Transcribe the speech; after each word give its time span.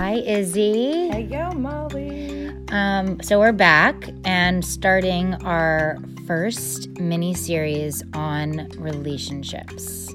Hi, 0.00 0.14
Izzy. 0.14 1.10
Hey, 1.10 1.28
yo, 1.30 1.50
Molly. 1.50 2.48
Um, 2.70 3.20
so 3.20 3.38
we're 3.38 3.52
back 3.52 4.08
and 4.24 4.64
starting 4.64 5.34
our 5.44 5.98
first 6.26 6.88
mini 6.98 7.34
series 7.34 8.02
on 8.14 8.70
relationships 8.78 10.08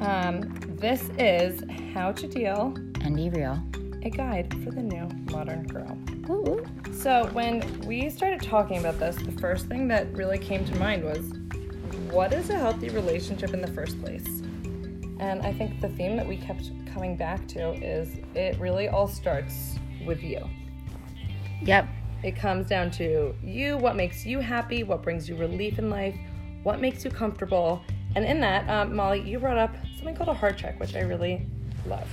Um, 0.00 0.40
this 0.80 1.10
is 1.18 1.62
How 1.92 2.12
to 2.12 2.26
Deal, 2.26 2.74
and 3.02 3.14
be 3.14 3.28
real. 3.28 3.62
a 4.02 4.08
guide 4.08 4.54
for 4.64 4.70
the 4.70 4.82
new 4.82 5.06
modern 5.30 5.66
girl. 5.66 5.98
Ooh. 6.30 6.64
So, 6.94 7.28
when 7.34 7.62
we 7.80 8.08
started 8.08 8.40
talking 8.40 8.78
about 8.78 8.98
this, 8.98 9.16
the 9.16 9.32
first 9.32 9.66
thing 9.66 9.86
that 9.88 10.10
really 10.14 10.38
came 10.38 10.64
to 10.64 10.74
mind 10.78 11.04
was 11.04 11.34
what 12.10 12.32
is 12.32 12.48
a 12.48 12.56
healthy 12.56 12.88
relationship 12.88 13.52
in 13.52 13.60
the 13.60 13.72
first 13.72 14.00
place? 14.00 14.24
And 15.20 15.42
I 15.42 15.52
think 15.52 15.82
the 15.82 15.90
theme 15.90 16.16
that 16.16 16.26
we 16.26 16.38
kept 16.38 16.70
coming 16.96 17.14
back 17.14 17.46
to 17.46 17.74
is 17.84 18.16
it 18.34 18.58
really 18.58 18.88
all 18.88 19.06
starts 19.06 19.78
with 20.06 20.22
you. 20.22 20.40
Yep. 21.60 21.86
It 22.22 22.36
comes 22.36 22.66
down 22.68 22.90
to 22.92 23.34
you, 23.42 23.76
what 23.76 23.96
makes 23.96 24.24
you 24.24 24.40
happy, 24.40 24.82
what 24.82 25.02
brings 25.02 25.28
you 25.28 25.36
relief 25.36 25.78
in 25.78 25.90
life, 25.90 26.16
what 26.62 26.80
makes 26.80 27.04
you 27.04 27.10
comfortable. 27.10 27.82
And 28.14 28.24
in 28.24 28.40
that, 28.40 28.66
um, 28.70 28.96
Molly, 28.96 29.20
you 29.20 29.38
brought 29.38 29.58
up 29.58 29.76
something 29.96 30.16
called 30.16 30.30
a 30.30 30.34
heart 30.34 30.56
check, 30.56 30.80
which 30.80 30.96
I 30.96 31.00
really 31.00 31.46
loved. 31.84 32.10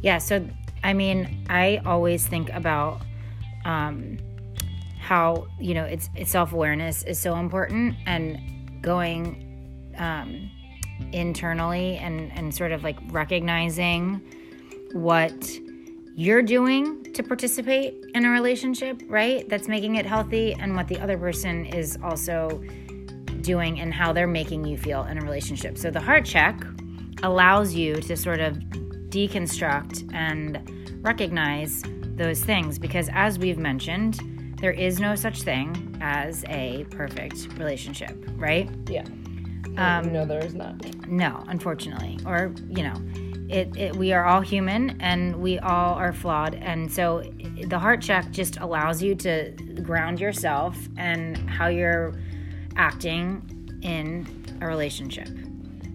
Yeah. 0.00 0.18
So, 0.18 0.46
I 0.84 0.92
mean, 0.92 1.44
I 1.50 1.82
always 1.84 2.24
think 2.24 2.50
about 2.50 3.02
um, 3.64 4.16
how 5.00 5.48
you 5.58 5.74
know 5.74 5.84
it's, 5.84 6.08
it's 6.14 6.30
self 6.30 6.52
awareness 6.52 7.02
is 7.02 7.18
so 7.18 7.34
important, 7.34 7.96
and 8.06 8.80
going 8.80 9.92
um, 9.98 10.50
internally 11.12 11.96
and 11.96 12.32
and 12.32 12.54
sort 12.54 12.72
of 12.72 12.82
like 12.82 12.96
recognizing 13.10 14.20
what 14.92 15.50
you're 16.14 16.42
doing 16.42 17.02
to 17.14 17.22
participate 17.22 18.04
in 18.14 18.24
a 18.24 18.30
relationship, 18.30 19.00
right? 19.08 19.48
That's 19.48 19.68
making 19.68 19.96
it 19.96 20.04
healthy, 20.04 20.52
and 20.54 20.76
what 20.76 20.88
the 20.88 20.98
other 21.00 21.16
person 21.16 21.64
is 21.66 21.98
also 22.02 22.62
doing 23.40 23.80
and 23.80 23.94
how 23.94 24.12
they're 24.12 24.26
making 24.26 24.64
you 24.64 24.76
feel 24.76 25.04
in 25.04 25.18
a 25.18 25.22
relationship. 25.22 25.78
So 25.78 25.90
the 25.90 26.00
heart 26.00 26.24
check 26.24 26.62
allows 27.22 27.74
you 27.74 27.94
to 27.96 28.16
sort 28.16 28.40
of 28.40 28.56
deconstruct 29.08 30.12
and 30.14 31.00
recognize 31.02 31.82
those 32.16 32.44
things 32.44 32.78
because, 32.78 33.08
as 33.12 33.38
we've 33.38 33.58
mentioned, 33.58 34.20
there 34.60 34.72
is 34.72 35.00
no 35.00 35.14
such 35.14 35.42
thing 35.42 35.96
as 36.02 36.44
a 36.48 36.84
perfect 36.90 37.48
relationship, 37.58 38.16
right? 38.36 38.68
Yeah. 38.88 39.04
Um, 39.76 40.12
no, 40.12 40.24
there 40.24 40.44
is 40.44 40.54
not. 40.54 41.08
No, 41.08 41.44
unfortunately. 41.48 42.18
Or, 42.26 42.52
you 42.68 42.82
know, 42.82 42.94
it, 43.48 43.76
it 43.76 43.96
we 43.96 44.12
are 44.12 44.24
all 44.24 44.40
human 44.40 45.00
and 45.00 45.36
we 45.36 45.58
all 45.58 45.94
are 45.94 46.12
flawed. 46.12 46.54
And 46.54 46.90
so 46.92 47.22
the 47.66 47.78
heart 47.78 48.00
check 48.00 48.30
just 48.30 48.58
allows 48.58 49.02
you 49.02 49.14
to 49.16 49.50
ground 49.82 50.20
yourself 50.20 50.76
and 50.96 51.36
how 51.50 51.68
you're 51.68 52.14
acting 52.76 53.78
in 53.82 54.26
a 54.60 54.66
relationship. 54.66 55.28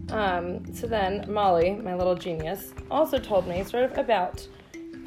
Um, 0.10 0.74
so 0.74 0.86
then, 0.88 1.26
Molly, 1.28 1.72
my 1.74 1.96
little 1.96 2.16
genius, 2.16 2.74
also 2.92 3.18
told 3.18 3.48
me 3.48 3.64
sort 3.64 3.84
of 3.84 3.98
about 3.98 4.48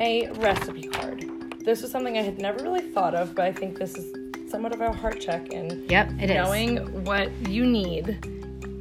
a 0.01 0.31
recipe 0.33 0.89
card. 0.89 1.25
This 1.65 1.83
was 1.83 1.91
something 1.91 2.17
I 2.17 2.23
had 2.23 2.41
never 2.41 2.63
really 2.63 2.93
thought 2.93 3.15
of, 3.15 3.35
but 3.35 3.45
I 3.45 3.53
think 3.53 3.79
this 3.79 3.97
is 3.97 4.51
somewhat 4.51 4.73
of 4.73 4.81
a 4.81 4.93
heart 4.93 5.21
check 5.21 5.49
in 5.49 5.87
Yep, 5.89 6.13
it 6.21 6.31
is. 6.31 6.37
knowing 6.37 7.05
what 7.05 7.31
you 7.49 7.67
need 7.67 8.19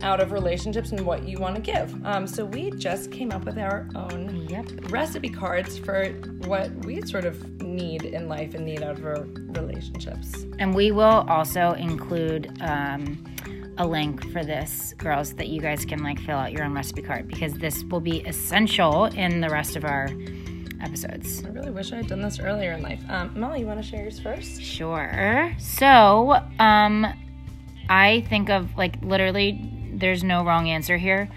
out 0.02 0.20
of 0.20 0.31
relationships 0.31 0.92
and 0.92 1.02
what 1.06 1.28
you 1.28 1.38
want 1.40 1.56
to 1.56 1.62
give. 1.62 1.94
Um, 2.06 2.28
so 2.28 2.45
we 2.45 2.72
just 2.72 3.12
came 3.12 3.31
up 3.31 3.45
with 3.45 3.58
our 3.58 3.88
own 3.95 4.48
Yep. 4.50 4.92
recipe 4.92 5.30
cards 5.30 5.78
for 5.78 6.06
what 6.45 6.70
we 6.86 7.02
sort 7.02 7.26
of 7.26 7.62
need 7.62 8.04
in 8.06 8.28
life 8.30 8.54
and 8.54 8.66
need 8.66 8.84
out 8.84 8.98
of 9.00 9.06
our 9.06 9.26
relationships. 9.59 10.45
And 10.60 10.73
we 10.76 10.92
will 10.92 11.26
also 11.27 11.71
include 11.73 12.55
um, 12.61 13.23
a 13.77 13.86
link 13.88 14.23
for 14.32 14.44
this, 14.44 14.94
girls, 14.98 15.33
that 15.33 15.48
you 15.48 15.61
guys 15.61 15.86
can 15.86 16.04
like 16.04 16.20
fill 16.20 16.38
out 16.38 16.52
your 16.52 16.64
own 16.64 16.73
recipe 16.73 17.02
card 17.02 17.27
because 17.27 17.54
this 17.54 17.83
will 17.86 18.00
be 18.00 18.21
essential 18.21 19.05
in 19.05 19.42
the 19.42 19.50
rest 19.50 19.76
of 19.76 19.83
our 19.86 20.10
episodes. 20.82 21.44
I 21.44 21.50
really 21.50 21.71
wish 21.71 21.92
I 21.92 21.98
had 21.98 22.08
done 22.08 22.21
this 22.21 22.39
earlier 22.39 22.73
in 22.73 22.83
life. 22.83 23.02
Um, 23.10 23.32
Molly, 23.39 23.61
you 23.61 23.66
want 23.66 23.82
to 23.82 23.88
share 23.88 24.02
yours 24.04 24.20
first? 24.20 24.61
Sure. 24.61 25.52
So, 25.58 26.39
um, 26.60 27.05
I 27.89 28.21
think 28.30 28.50
of 28.50 28.76
like 28.77 29.02
literally, 29.02 29.73
there's 29.99 30.23
no 30.23 30.43
wrong 30.43 30.69
answer 30.69 30.97
here. 30.97 31.30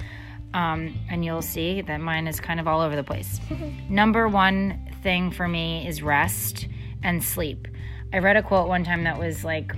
Um, 0.53 0.98
and 1.09 1.25
you'll 1.25 1.43
see 1.43 1.81
that 1.82 2.00
mine 2.00 2.26
is 2.26 2.41
kind 2.41 2.59
of 2.59 2.66
all 2.66 2.81
over 2.81 2.97
the 2.97 3.04
place. 3.04 3.41
Number 3.88 4.26
one 4.26 4.81
thing 5.03 5.31
for 5.31 5.47
me 5.47 5.87
is 5.87 6.03
rest 6.03 6.66
and 7.03 7.22
sleep. 7.22 7.69
I 8.12 8.19
read 8.19 8.37
a 8.37 8.43
quote 8.43 8.69
one 8.69 8.84
time 8.84 9.04
that 9.04 9.19
was 9.19 9.44
like, 9.44 9.72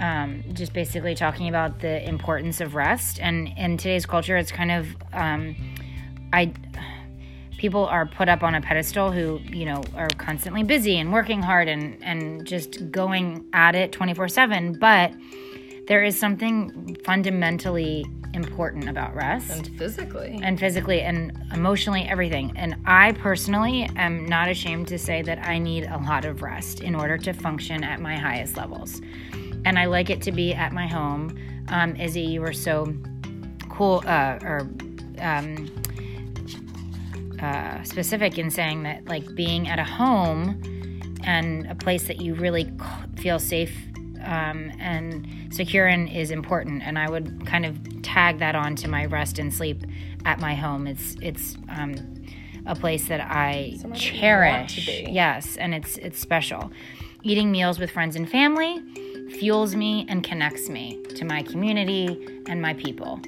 um, 0.00 0.42
just 0.52 0.72
basically 0.72 1.14
talking 1.14 1.48
about 1.48 1.80
the 1.80 2.06
importance 2.08 2.60
of 2.60 2.74
rest. 2.74 3.20
And 3.20 3.52
in 3.56 3.76
today's 3.76 4.06
culture, 4.06 4.36
it's 4.36 4.50
kind 4.50 4.72
of, 4.72 4.86
um, 5.12 5.54
I, 6.32 6.52
people 7.60 7.84
are 7.84 8.06
put 8.06 8.28
up 8.28 8.42
on 8.42 8.54
a 8.54 8.60
pedestal 8.60 9.12
who 9.12 9.38
you 9.54 9.66
know 9.66 9.82
are 9.94 10.08
constantly 10.16 10.62
busy 10.62 10.98
and 10.98 11.12
working 11.12 11.42
hard 11.42 11.68
and 11.68 12.02
and 12.02 12.46
just 12.46 12.90
going 12.90 13.44
at 13.52 13.74
it 13.74 13.92
24/7 13.92 14.80
but 14.80 15.12
there 15.90 16.04
is 16.04 16.16
something 16.16 16.96
fundamentally 17.04 18.06
important 18.32 18.88
about 18.88 19.12
rest. 19.12 19.50
And 19.50 19.76
physically. 19.76 20.38
and 20.40 20.56
physically 20.56 21.00
and 21.00 21.36
emotionally 21.52 22.02
everything. 22.02 22.52
And 22.54 22.76
i 22.86 23.10
personally 23.10 23.90
am 23.96 24.24
not 24.24 24.48
ashamed 24.48 24.86
to 24.86 24.98
say 24.98 25.20
that 25.22 25.40
i 25.48 25.58
need 25.58 25.86
a 25.86 25.98
lot 25.98 26.24
of 26.24 26.42
rest 26.42 26.80
in 26.80 26.94
order 26.94 27.18
to 27.18 27.32
function 27.32 27.82
at 27.82 28.00
my 28.00 28.16
highest 28.16 28.56
levels. 28.56 29.02
And 29.64 29.80
i 29.80 29.86
like 29.86 30.10
it 30.10 30.22
to 30.22 30.30
be 30.30 30.54
at 30.54 30.72
my 30.72 30.86
home. 30.86 31.36
Um, 31.70 31.96
izzy 31.96 32.22
you 32.22 32.40
were 32.40 32.52
so 32.52 32.94
cool 33.68 34.04
uh, 34.06 34.38
or 34.42 34.70
um, 35.18 35.68
uh, 37.42 37.82
specific 37.82 38.38
in 38.38 38.48
saying 38.48 38.84
that 38.84 39.08
like 39.08 39.34
being 39.34 39.66
at 39.66 39.80
a 39.80 39.84
home 39.84 40.62
and 41.24 41.66
a 41.66 41.74
place 41.74 42.06
that 42.06 42.20
you 42.20 42.34
really 42.34 42.70
feel 43.16 43.40
safe 43.40 43.89
um, 44.24 44.72
and 44.80 45.26
secure 45.50 45.86
in 45.86 46.08
is 46.08 46.30
important 46.30 46.82
and 46.82 46.98
i 46.98 47.08
would 47.08 47.46
kind 47.46 47.66
of 47.66 48.02
tag 48.02 48.38
that 48.38 48.54
on 48.54 48.74
to 48.76 48.88
my 48.88 49.04
rest 49.06 49.38
and 49.38 49.52
sleep 49.52 49.84
at 50.24 50.38
my 50.40 50.54
home 50.54 50.86
it's 50.86 51.16
it's 51.20 51.56
um, 51.68 51.94
a 52.66 52.74
place 52.74 53.08
that 53.08 53.20
i 53.20 53.74
Somewhere 53.80 53.98
that 53.98 54.14
you 54.14 54.16
want 54.16 54.68
cherish 54.68 54.88
yes 55.08 55.56
and 55.56 55.74
it's 55.74 55.96
it's 55.98 56.18
special 56.18 56.70
eating 57.22 57.50
meals 57.50 57.78
with 57.78 57.90
friends 57.90 58.16
and 58.16 58.28
family 58.28 58.82
fuels 59.38 59.76
me 59.76 60.06
and 60.08 60.24
connects 60.24 60.68
me 60.68 61.02
to 61.16 61.24
my 61.24 61.42
community 61.42 62.42
and 62.46 62.60
my 62.60 62.74
people 62.74 63.20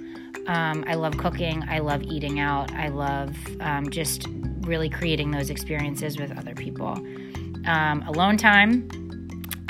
um, 0.47 0.85
I 0.87 0.95
love 0.95 1.17
cooking. 1.19 1.63
I 1.69 1.79
love 1.79 2.03
eating 2.03 2.41
out. 2.41 2.73
I 2.73 2.89
love 2.89 3.37
um, 3.61 3.89
just 3.91 4.27
really 4.63 4.89
creating 4.89 5.31
those 5.31 5.51
experiences 5.51 6.19
with 6.19 6.37
other 6.37 6.55
people. 6.55 6.95
Um, 7.65 8.03
alone 8.09 8.37
time. 8.37 8.89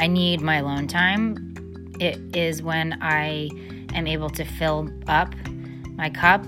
I 0.02 0.08
need 0.08 0.40
my 0.40 0.56
alone 0.56 0.88
time. 0.88 1.94
It 2.00 2.18
is 2.36 2.60
when 2.60 3.00
I 3.00 3.48
am 3.94 4.08
able 4.08 4.30
to 4.30 4.44
fill 4.44 4.90
up 5.06 5.32
my 5.90 6.10
cup 6.10 6.44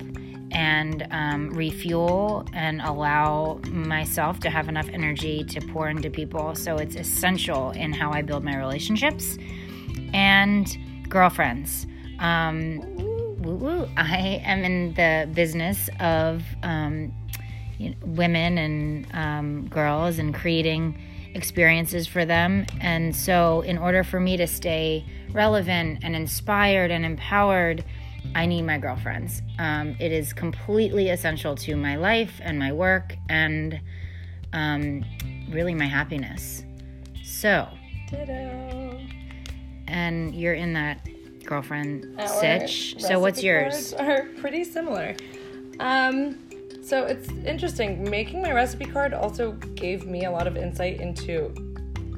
and 0.50 1.06
um, 1.12 1.50
refuel 1.50 2.48
and 2.52 2.80
allow 2.80 3.60
myself 3.68 4.40
to 4.40 4.50
have 4.50 4.68
enough 4.68 4.88
energy 4.88 5.44
to 5.44 5.60
pour 5.68 5.88
into 5.88 6.10
people. 6.10 6.56
So 6.56 6.78
it's 6.78 6.96
essential 6.96 7.70
in 7.70 7.92
how 7.92 8.10
I 8.10 8.22
build 8.22 8.42
my 8.42 8.56
relationships 8.56 9.38
and 10.12 10.76
girlfriends. 11.08 11.86
Um, 12.18 12.80
woo 13.40 13.54
woo. 13.54 13.88
I 13.96 14.42
am 14.44 14.64
in 14.64 14.94
the 14.94 15.30
business 15.32 15.88
of 16.00 16.42
um, 16.64 17.12
you 17.78 17.90
know, 17.90 17.96
women 18.04 18.58
and 18.58 19.06
um, 19.14 19.68
girls 19.68 20.18
and 20.18 20.34
creating 20.34 20.98
experiences 21.34 22.06
for 22.06 22.24
them. 22.24 22.66
And 22.80 23.14
so, 23.14 23.60
in 23.62 23.78
order 23.78 24.04
for 24.04 24.20
me 24.20 24.36
to 24.36 24.46
stay 24.46 25.04
relevant 25.32 26.00
and 26.02 26.14
inspired 26.16 26.90
and 26.90 27.04
empowered, 27.04 27.84
I 28.34 28.46
need 28.46 28.62
my 28.62 28.78
girlfriends. 28.78 29.42
Um, 29.58 29.96
it 30.00 30.12
is 30.12 30.32
completely 30.32 31.10
essential 31.10 31.54
to 31.56 31.76
my 31.76 31.96
life 31.96 32.40
and 32.42 32.58
my 32.58 32.72
work 32.72 33.16
and 33.28 33.80
um, 34.52 35.04
really 35.50 35.74
my 35.74 35.86
happiness. 35.86 36.64
So, 37.22 37.68
Ditto. 38.08 39.00
and 39.88 40.34
you're 40.34 40.54
in 40.54 40.72
that 40.74 41.06
girlfriend 41.44 42.18
Our 42.18 42.28
sitch. 42.28 42.96
So, 42.98 43.18
what's 43.18 43.42
yours? 43.42 43.92
Are 43.94 44.22
pretty 44.38 44.64
similar. 44.64 45.16
Um, 45.80 46.38
so 46.84 47.04
it's 47.04 47.28
interesting. 47.44 48.08
Making 48.08 48.42
my 48.42 48.52
recipe 48.52 48.84
card 48.84 49.14
also 49.14 49.52
gave 49.52 50.06
me 50.06 50.24
a 50.24 50.30
lot 50.30 50.46
of 50.46 50.56
insight 50.56 51.00
into 51.00 51.52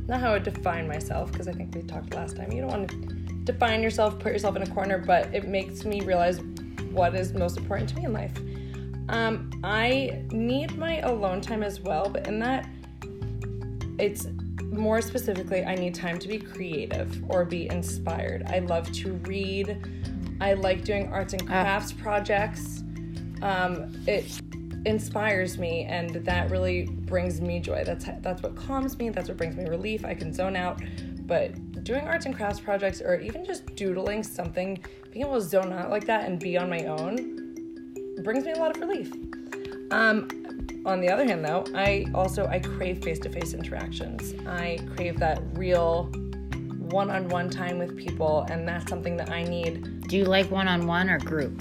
not 0.09 0.21
how 0.21 0.35
I 0.35 0.39
define 0.39 0.87
myself, 0.87 1.33
because 1.33 1.49
I 1.49 1.53
think 1.53 1.75
we 1.75 1.83
talked 1.83 2.15
last 2.15 2.37
time. 2.37 2.53
You 2.53 2.63
don't 2.63 2.71
want 2.71 2.91
to 2.91 2.97
define 3.45 3.83
yourself, 3.83 4.19
put 4.19 4.33
yourself 4.33 4.57
in 4.57 4.63
a 4.63 4.67
corner, 4.67 4.99
but 4.99 5.33
it 5.35 5.49
makes 5.49 5.85
me 5.85 6.01
realize 6.01 6.41
what 6.91 7.15
is 7.15 7.33
most 7.33 7.57
important 7.57 7.89
to 7.91 7.97
me 7.97 8.05
in 8.05 8.13
life. 8.13 8.33
Um, 9.09 9.51
I 9.63 10.25
need 10.31 10.77
my 10.77 10.99
alone 10.99 11.41
time 11.41 11.63
as 11.63 11.81
well, 11.81 12.09
but 12.09 12.27
in 12.27 12.39
that, 12.41 12.69
it's 13.99 14.27
more 14.63 15.01
specifically, 15.01 15.65
I 15.65 15.75
need 15.75 15.95
time 15.95 16.19
to 16.19 16.29
be 16.29 16.39
creative 16.39 17.23
or 17.29 17.45
be 17.45 17.69
inspired. 17.69 18.45
I 18.47 18.59
love 18.59 18.91
to 18.93 19.13
read. 19.13 19.79
I 20.41 20.55
like 20.55 20.85
doing 20.85 21.13
arts 21.13 21.33
and 21.33 21.47
crafts 21.47 21.93
projects. 21.93 22.83
Um, 23.43 23.93
it 24.07 24.41
inspires 24.87 25.59
me, 25.59 25.85
and 25.85 26.11
that 26.11 26.51
really 26.51 26.85
brings 26.87 27.41
me 27.41 27.61
joy. 27.61 27.85
That's 27.85 28.07
that's 28.21 28.43
what 28.43 28.57
calms 28.57 28.99
me. 28.99 29.11
That's 29.11 29.29
what 29.29 29.37
brings 29.37 29.57
me 29.57 29.69
relief. 29.69 30.05
I 30.05 30.15
can 30.15 30.33
zone 30.33 30.57
out. 30.57 30.81
But 31.27 31.85
doing 31.85 32.07
arts 32.07 32.25
and 32.27 32.35
crafts 32.35 32.61
projects, 32.61 33.01
or 33.01 33.21
even 33.21 33.45
just 33.45 33.75
doodling 33.75 34.23
something, 34.23 34.83
being 35.13 35.27
able 35.27 35.35
to 35.35 35.41
zone 35.41 35.73
out 35.73 35.91
like 35.91 36.07
that 36.07 36.25
and 36.25 36.39
be 36.39 36.57
on 36.57 36.71
my 36.71 36.85
own, 36.85 37.55
brings 38.23 38.45
me 38.45 38.53
a 38.53 38.59
lot 38.59 38.77
of 38.77 38.81
relief. 38.81 39.13
Um, 39.91 40.29
on 40.87 41.01
the 41.01 41.09
other 41.09 41.25
hand 41.25 41.45
though 41.45 41.65
i 41.75 42.07
also 42.15 42.47
i 42.47 42.61
crave 42.61 43.03
face-to-face 43.03 43.55
interactions 43.55 44.35
i 44.47 44.79
crave 44.95 45.19
that 45.19 45.43
real 45.55 46.05
one-on-one 46.79 47.51
time 47.51 47.79
with 47.79 47.97
people 47.97 48.47
and 48.51 48.67
that's 48.67 48.89
something 48.89 49.17
that 49.17 49.31
i 49.31 49.43
need 49.43 50.07
Do 50.09 50.17
you 50.17 50.25
like 50.25 50.49
one 50.51 50.69
on 50.69 50.87
one 50.87 51.11
or 51.11 51.19
group? 51.19 51.61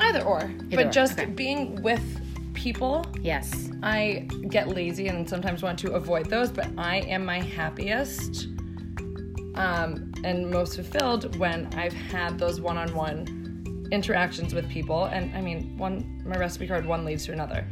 either 0.00 0.22
or 0.22 0.42
or, 0.42 0.54
but 0.70 0.90
just 0.90 1.18
okay. 1.18 1.26
being 1.26 1.80
with 1.82 2.19
people 2.60 3.04
Yes. 3.22 3.70
i 3.82 4.28
get 4.50 4.68
lazy 4.68 5.08
and 5.08 5.28
sometimes 5.28 5.62
want 5.62 5.78
to 5.78 5.92
avoid 5.92 6.26
those 6.26 6.50
but 6.50 6.68
i 6.76 6.96
am 6.98 7.24
my 7.24 7.40
happiest 7.40 8.48
um, 9.54 10.12
and 10.24 10.50
most 10.50 10.74
fulfilled 10.74 11.36
when 11.36 11.66
i've 11.74 11.92
had 11.92 12.38
those 12.38 12.60
one-on-one 12.60 13.88
interactions 13.90 14.52
with 14.54 14.68
people 14.68 15.06
and 15.06 15.34
i 15.34 15.40
mean 15.40 15.76
one 15.78 16.22
my 16.26 16.36
recipe 16.36 16.66
card 16.66 16.84
one 16.84 17.04
leads 17.04 17.24
to 17.24 17.32
another 17.32 17.66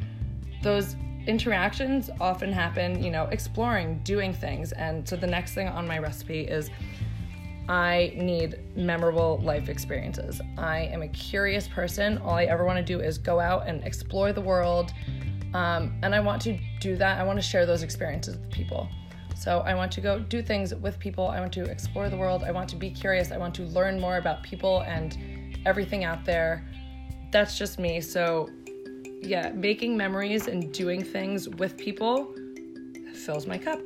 those 0.62 0.96
interactions 1.28 2.08
often 2.20 2.50
happen, 2.50 3.02
you 3.02 3.10
know, 3.10 3.24
exploring, 3.26 4.00
doing 4.02 4.32
things. 4.32 4.72
And 4.72 5.06
so 5.06 5.14
the 5.14 5.26
next 5.26 5.52
thing 5.52 5.68
on 5.68 5.86
my 5.86 5.98
recipe 5.98 6.40
is 6.40 6.70
I 7.68 8.14
need 8.16 8.60
memorable 8.74 9.40
life 9.42 9.68
experiences. 9.68 10.40
I 10.56 10.80
am 10.80 11.02
a 11.02 11.08
curious 11.08 11.68
person. 11.68 12.18
All 12.18 12.34
I 12.34 12.44
ever 12.44 12.64
want 12.64 12.78
to 12.78 12.84
do 12.84 13.00
is 13.00 13.18
go 13.18 13.40
out 13.40 13.68
and 13.68 13.84
explore 13.84 14.32
the 14.32 14.40
world. 14.40 14.92
Um, 15.52 15.98
and 16.02 16.14
I 16.14 16.20
want 16.20 16.40
to 16.42 16.58
do 16.80 16.96
that. 16.96 17.18
I 17.18 17.24
want 17.24 17.38
to 17.38 17.42
share 17.42 17.66
those 17.66 17.82
experiences 17.82 18.38
with 18.38 18.50
people. 18.50 18.88
So 19.36 19.60
I 19.60 19.74
want 19.74 19.92
to 19.92 20.00
go 20.00 20.18
do 20.18 20.42
things 20.42 20.74
with 20.74 20.98
people. 20.98 21.28
I 21.28 21.40
want 21.40 21.52
to 21.54 21.64
explore 21.64 22.08
the 22.08 22.16
world. 22.16 22.42
I 22.42 22.50
want 22.50 22.68
to 22.70 22.76
be 22.76 22.90
curious. 22.90 23.30
I 23.30 23.36
want 23.36 23.54
to 23.56 23.62
learn 23.64 24.00
more 24.00 24.16
about 24.16 24.42
people 24.42 24.80
and 24.80 25.16
everything 25.66 26.04
out 26.04 26.24
there. 26.24 26.66
That's 27.30 27.58
just 27.58 27.78
me. 27.78 28.00
So 28.00 28.48
yeah, 29.20 29.50
making 29.50 29.96
memories 29.96 30.46
and 30.46 30.72
doing 30.72 31.04
things 31.04 31.48
with 31.48 31.76
people 31.76 32.34
fills 33.14 33.46
my 33.46 33.58
cup. 33.58 33.80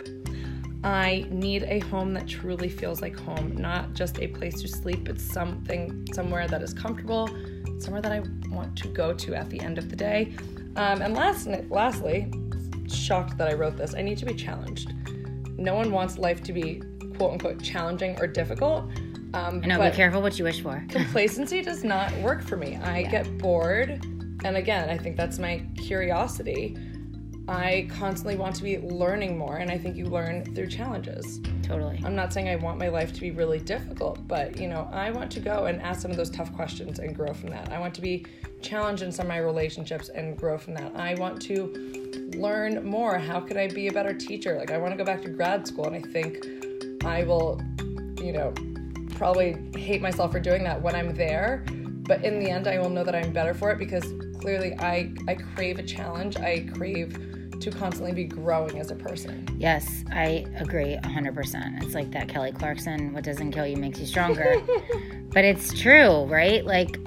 I 0.84 1.26
need 1.30 1.62
a 1.64 1.78
home 1.80 2.12
that 2.14 2.26
truly 2.26 2.68
feels 2.68 3.00
like 3.00 3.16
home, 3.16 3.56
not 3.56 3.92
just 3.94 4.18
a 4.18 4.26
place 4.26 4.60
to 4.62 4.68
sleep, 4.68 5.04
but 5.04 5.20
something 5.20 6.06
somewhere 6.12 6.48
that 6.48 6.60
is 6.60 6.74
comfortable, 6.74 7.28
somewhere 7.78 8.02
that 8.02 8.12
I 8.12 8.22
want 8.48 8.76
to 8.78 8.88
go 8.88 9.12
to 9.12 9.34
at 9.34 9.48
the 9.48 9.60
end 9.60 9.78
of 9.78 9.88
the 9.88 9.96
day. 9.96 10.34
Um, 10.76 11.02
and 11.02 11.14
last, 11.14 11.46
lastly, 11.70 12.32
shocked 12.88 13.38
that 13.38 13.48
I 13.48 13.54
wrote 13.54 13.76
this. 13.76 13.94
I 13.94 14.02
need 14.02 14.18
to 14.18 14.24
be 14.24 14.34
challenged. 14.34 14.92
No 15.56 15.74
one 15.74 15.92
wants 15.92 16.18
life 16.18 16.42
to 16.44 16.52
be 16.52 16.82
quote 17.16 17.32
unquote 17.32 17.62
challenging 17.62 18.18
or 18.20 18.26
difficult. 18.26 18.84
Um, 19.34 19.60
I 19.62 19.66
know, 19.66 19.90
be 19.90 19.96
careful 19.96 20.20
what 20.20 20.38
you 20.38 20.44
wish 20.44 20.62
for. 20.62 20.84
complacency 20.88 21.62
does 21.62 21.84
not 21.84 22.12
work 22.18 22.42
for 22.42 22.56
me. 22.56 22.76
I 22.76 23.04
get 23.04 23.38
bored. 23.38 24.04
And 24.44 24.56
again, 24.56 24.90
I 24.90 24.98
think 24.98 25.16
that's 25.16 25.38
my 25.38 25.64
curiosity. 25.76 26.76
I 27.48 27.88
constantly 27.90 28.36
want 28.36 28.54
to 28.56 28.62
be 28.62 28.78
learning 28.78 29.36
more, 29.36 29.56
and 29.56 29.70
I 29.70 29.76
think 29.76 29.96
you 29.96 30.06
learn 30.06 30.44
through 30.54 30.68
challenges. 30.68 31.40
Totally. 31.62 32.00
I'm 32.04 32.14
not 32.14 32.32
saying 32.32 32.48
I 32.48 32.56
want 32.56 32.78
my 32.78 32.88
life 32.88 33.12
to 33.14 33.20
be 33.20 33.30
really 33.30 33.58
difficult, 33.58 34.26
but 34.28 34.56
you 34.58 34.68
know, 34.68 34.88
I 34.92 35.10
want 35.10 35.30
to 35.32 35.40
go 35.40 35.64
and 35.66 35.82
ask 35.82 36.02
some 36.02 36.10
of 36.10 36.16
those 36.16 36.30
tough 36.30 36.52
questions 36.54 36.98
and 36.98 37.14
grow 37.14 37.32
from 37.34 37.50
that. 37.50 37.72
I 37.72 37.80
want 37.80 37.94
to 37.94 38.00
be 38.00 38.26
challenged 38.60 39.02
in 39.02 39.10
some 39.10 39.26
of 39.26 39.28
my 39.28 39.38
relationships 39.38 40.08
and 40.08 40.38
grow 40.38 40.56
from 40.56 40.74
that. 40.74 40.94
I 40.94 41.14
want 41.14 41.42
to 41.42 42.30
learn 42.36 42.84
more. 42.84 43.18
How 43.18 43.40
could 43.40 43.56
I 43.56 43.66
be 43.68 43.88
a 43.88 43.92
better 43.92 44.14
teacher? 44.14 44.56
Like, 44.56 44.70
I 44.70 44.78
want 44.78 44.92
to 44.92 44.96
go 44.96 45.04
back 45.04 45.22
to 45.22 45.28
grad 45.28 45.66
school, 45.66 45.86
and 45.86 45.96
I 45.96 46.00
think 46.00 46.46
I 47.04 47.24
will, 47.24 47.60
you 48.22 48.32
know, 48.32 48.54
probably 49.16 49.56
hate 49.76 50.00
myself 50.00 50.30
for 50.32 50.40
doing 50.40 50.62
that 50.64 50.80
when 50.80 50.94
I'm 50.94 51.14
there. 51.14 51.64
But 51.68 52.24
in 52.24 52.38
the 52.38 52.50
end, 52.50 52.68
I 52.68 52.78
will 52.78 52.90
know 52.90 53.04
that 53.04 53.14
I'm 53.14 53.32
better 53.32 53.54
for 53.54 53.70
it 53.70 53.78
because 53.78 54.04
clearly 54.40 54.74
I, 54.78 55.12
I 55.28 55.34
crave 55.34 55.78
a 55.78 55.82
challenge. 55.82 56.36
I 56.36 56.68
crave 56.74 57.31
to 57.62 57.70
constantly 57.70 58.12
be 58.12 58.24
growing 58.24 58.78
as 58.78 58.90
a 58.90 58.94
person. 58.96 59.46
Yes, 59.58 60.04
I 60.12 60.44
agree 60.56 60.98
100%. 61.02 61.82
It's 61.82 61.94
like 61.94 62.10
that 62.10 62.28
Kelly 62.28 62.52
Clarkson, 62.52 63.12
what 63.12 63.24
doesn't 63.24 63.52
kill 63.52 63.66
you 63.66 63.76
makes 63.76 64.00
you 64.00 64.06
stronger. 64.06 64.60
but 65.32 65.44
it's 65.44 65.72
true, 65.78 66.24
right? 66.24 66.64
Like 66.64 66.98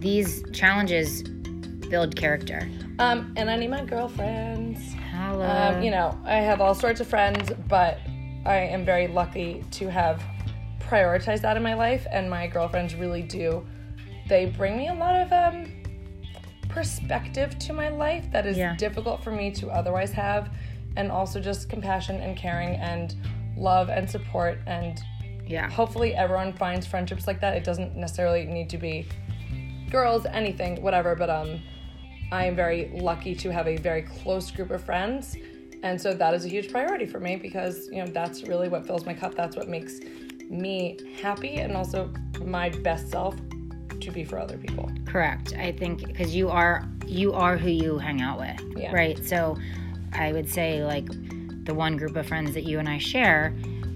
these 0.00 0.42
challenges 0.52 1.22
build 1.22 2.16
character. 2.16 2.68
Um, 2.98 3.34
and 3.36 3.50
I 3.50 3.56
need 3.56 3.68
my 3.68 3.84
girlfriends. 3.84 4.80
Hello. 5.12 5.44
Um, 5.44 5.82
you 5.82 5.90
know, 5.90 6.18
I 6.24 6.36
have 6.36 6.60
all 6.60 6.74
sorts 6.74 7.00
of 7.00 7.06
friends, 7.06 7.50
but 7.68 7.98
I 8.46 8.56
am 8.56 8.84
very 8.84 9.06
lucky 9.06 9.64
to 9.72 9.90
have 9.90 10.22
prioritized 10.80 11.42
that 11.42 11.56
in 11.56 11.62
my 11.62 11.74
life, 11.74 12.06
and 12.10 12.30
my 12.30 12.46
girlfriends 12.46 12.94
really 12.94 13.22
do. 13.22 13.66
They 14.28 14.46
bring 14.46 14.76
me 14.76 14.88
a 14.88 14.94
lot 14.94 15.14
of 15.16 15.32
um, 15.32 15.83
perspective 16.74 17.58
to 17.60 17.72
my 17.72 17.88
life 17.88 18.30
that 18.32 18.46
is 18.46 18.56
Yeah. 18.58 18.74
difficult 18.76 19.22
for 19.22 19.30
me 19.30 19.50
to 19.52 19.68
otherwise 19.70 20.12
have, 20.12 20.50
and 20.96 21.10
also 21.10 21.40
just 21.40 21.68
compassion 21.68 22.20
and 22.20 22.36
caring 22.36 22.74
and 22.76 23.14
love 23.56 23.88
and 23.88 24.10
support. 24.10 24.58
And 24.66 25.00
yeah. 25.46 25.70
hopefully, 25.70 26.14
everyone 26.14 26.52
finds 26.52 26.86
friendships 26.86 27.26
like 27.26 27.40
that. 27.40 27.56
It 27.56 27.64
doesn't 27.64 27.96
necessarily 27.96 28.44
need 28.44 28.68
to 28.70 28.78
be 28.78 29.06
girls, 29.90 30.26
anything, 30.26 30.82
whatever, 30.82 31.14
but 31.14 31.30
um, 31.30 31.60
I 32.32 32.46
am 32.46 32.56
very 32.56 32.90
lucky 32.92 33.34
to 33.36 33.52
have 33.52 33.68
a 33.68 33.76
very 33.76 34.02
close 34.02 34.50
group 34.50 34.70
of 34.70 34.82
friends. 34.82 35.36
And 35.84 36.00
so 36.00 36.14
that 36.14 36.34
is 36.34 36.44
a 36.44 36.48
huge 36.48 36.72
priority 36.72 37.06
for 37.06 37.20
me 37.20 37.36
because, 37.36 37.88
you 37.92 37.98
know, 38.02 38.06
that's 38.06 38.42
really 38.44 38.68
what 38.68 38.86
fills 38.86 39.04
my 39.06 39.14
cup. 39.14 39.34
That's 39.36 39.54
what 39.54 39.68
makes 39.68 40.00
me 40.50 40.98
happy 41.20 41.56
and 41.56 41.76
also 41.76 42.12
my 42.44 42.70
best 42.70 43.10
self 43.10 43.36
to 44.04 44.10
be 44.10 44.24
for 44.24 44.38
other 44.38 44.56
people. 44.56 44.90
Correct. 45.06 45.54
I 45.58 45.72
think 45.72 46.06
because 46.06 46.34
you 46.34 46.48
are 46.48 46.84
you 47.06 47.32
are 47.32 47.56
who 47.56 47.70
you 47.70 47.98
hang 47.98 48.22
out 48.22 48.38
with, 48.38 48.60
Yeah. 48.76 48.92
right? 48.92 49.22
So 49.24 49.56
I 50.12 50.32
would 50.32 50.48
say 50.48 50.84
like 50.84 51.06
the 51.64 51.74
one 51.74 51.96
group 51.96 52.16
of 52.16 52.26
friends 52.26 52.54
that 52.54 52.64
you 52.64 52.78
and 52.78 52.88
I 52.88 52.98
share. 52.98 53.54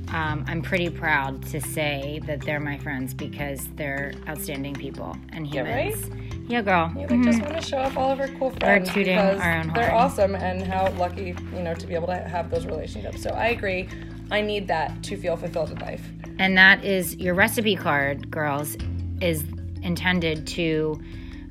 Um, 0.08 0.42
I'm 0.48 0.62
pretty 0.62 0.88
proud 0.88 1.44
to 1.48 1.60
say 1.60 2.20
that 2.26 2.40
they're 2.40 2.60
my 2.60 2.78
friends 2.78 3.12
because 3.12 3.68
they're 3.76 4.14
outstanding 4.26 4.74
people 4.74 5.14
and 5.32 5.46
humans. 5.46 6.00
Yeah, 6.00 6.12
right? 6.14 6.40
Yeah, 6.48 6.62
girl. 6.62 6.92
You 6.96 7.06
like, 7.06 7.22
just 7.22 7.42
want 7.42 7.56
to 7.56 7.60
show 7.60 7.76
off 7.76 7.94
all 7.98 8.10
of 8.10 8.20
our 8.20 8.28
cool 8.28 8.50
friends 8.52 8.90
because 8.90 9.38
our 9.38 9.58
own 9.58 9.70
they're 9.74 9.94
awesome 9.94 10.34
and 10.34 10.62
how 10.62 10.90
lucky, 10.92 11.34
you 11.54 11.62
know, 11.62 11.74
to 11.74 11.86
be 11.86 11.94
able 11.94 12.06
to 12.06 12.16
have 12.16 12.50
those 12.50 12.64
relationships. 12.64 13.22
So 13.22 13.30
I 13.30 13.48
agree. 13.48 13.86
I 14.30 14.40
need 14.40 14.66
that 14.68 15.02
to 15.04 15.16
feel 15.18 15.36
fulfilled 15.36 15.72
in 15.72 15.78
life. 15.80 16.08
And 16.38 16.56
that 16.56 16.82
is 16.84 17.16
your 17.16 17.34
recipe 17.34 17.76
card, 17.76 18.30
girls, 18.30 18.78
is 19.20 19.44
intended 19.88 20.47
to 20.47 21.00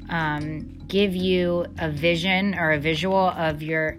um, 0.10 0.62
give 0.88 1.14
you 1.14 1.66
a 1.80 1.90
vision 1.90 2.56
or 2.56 2.72
a 2.72 2.80
visual 2.80 3.30
of 3.32 3.62
your 3.62 3.98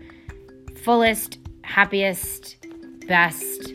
fullest, 0.82 1.38
happiest, 1.62 2.56
best 3.06 3.74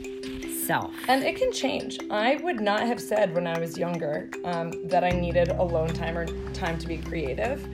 self. 0.66 0.92
And 1.10 1.24
it 1.24 1.36
can 1.36 1.52
change. 1.52 2.00
I 2.10 2.38
would 2.38 2.62
not 2.62 2.82
have 2.88 3.00
said 3.00 3.36
when 3.36 3.46
I 3.46 3.60
was 3.60 3.78
younger 3.78 4.30
um, 4.46 4.88
that 4.88 5.04
I 5.04 5.10
needed 5.10 5.50
alone 5.50 5.90
time 5.90 6.18
or 6.18 6.26
time 6.54 6.80
to 6.80 6.88
be 6.88 6.98
creative. 6.98 7.68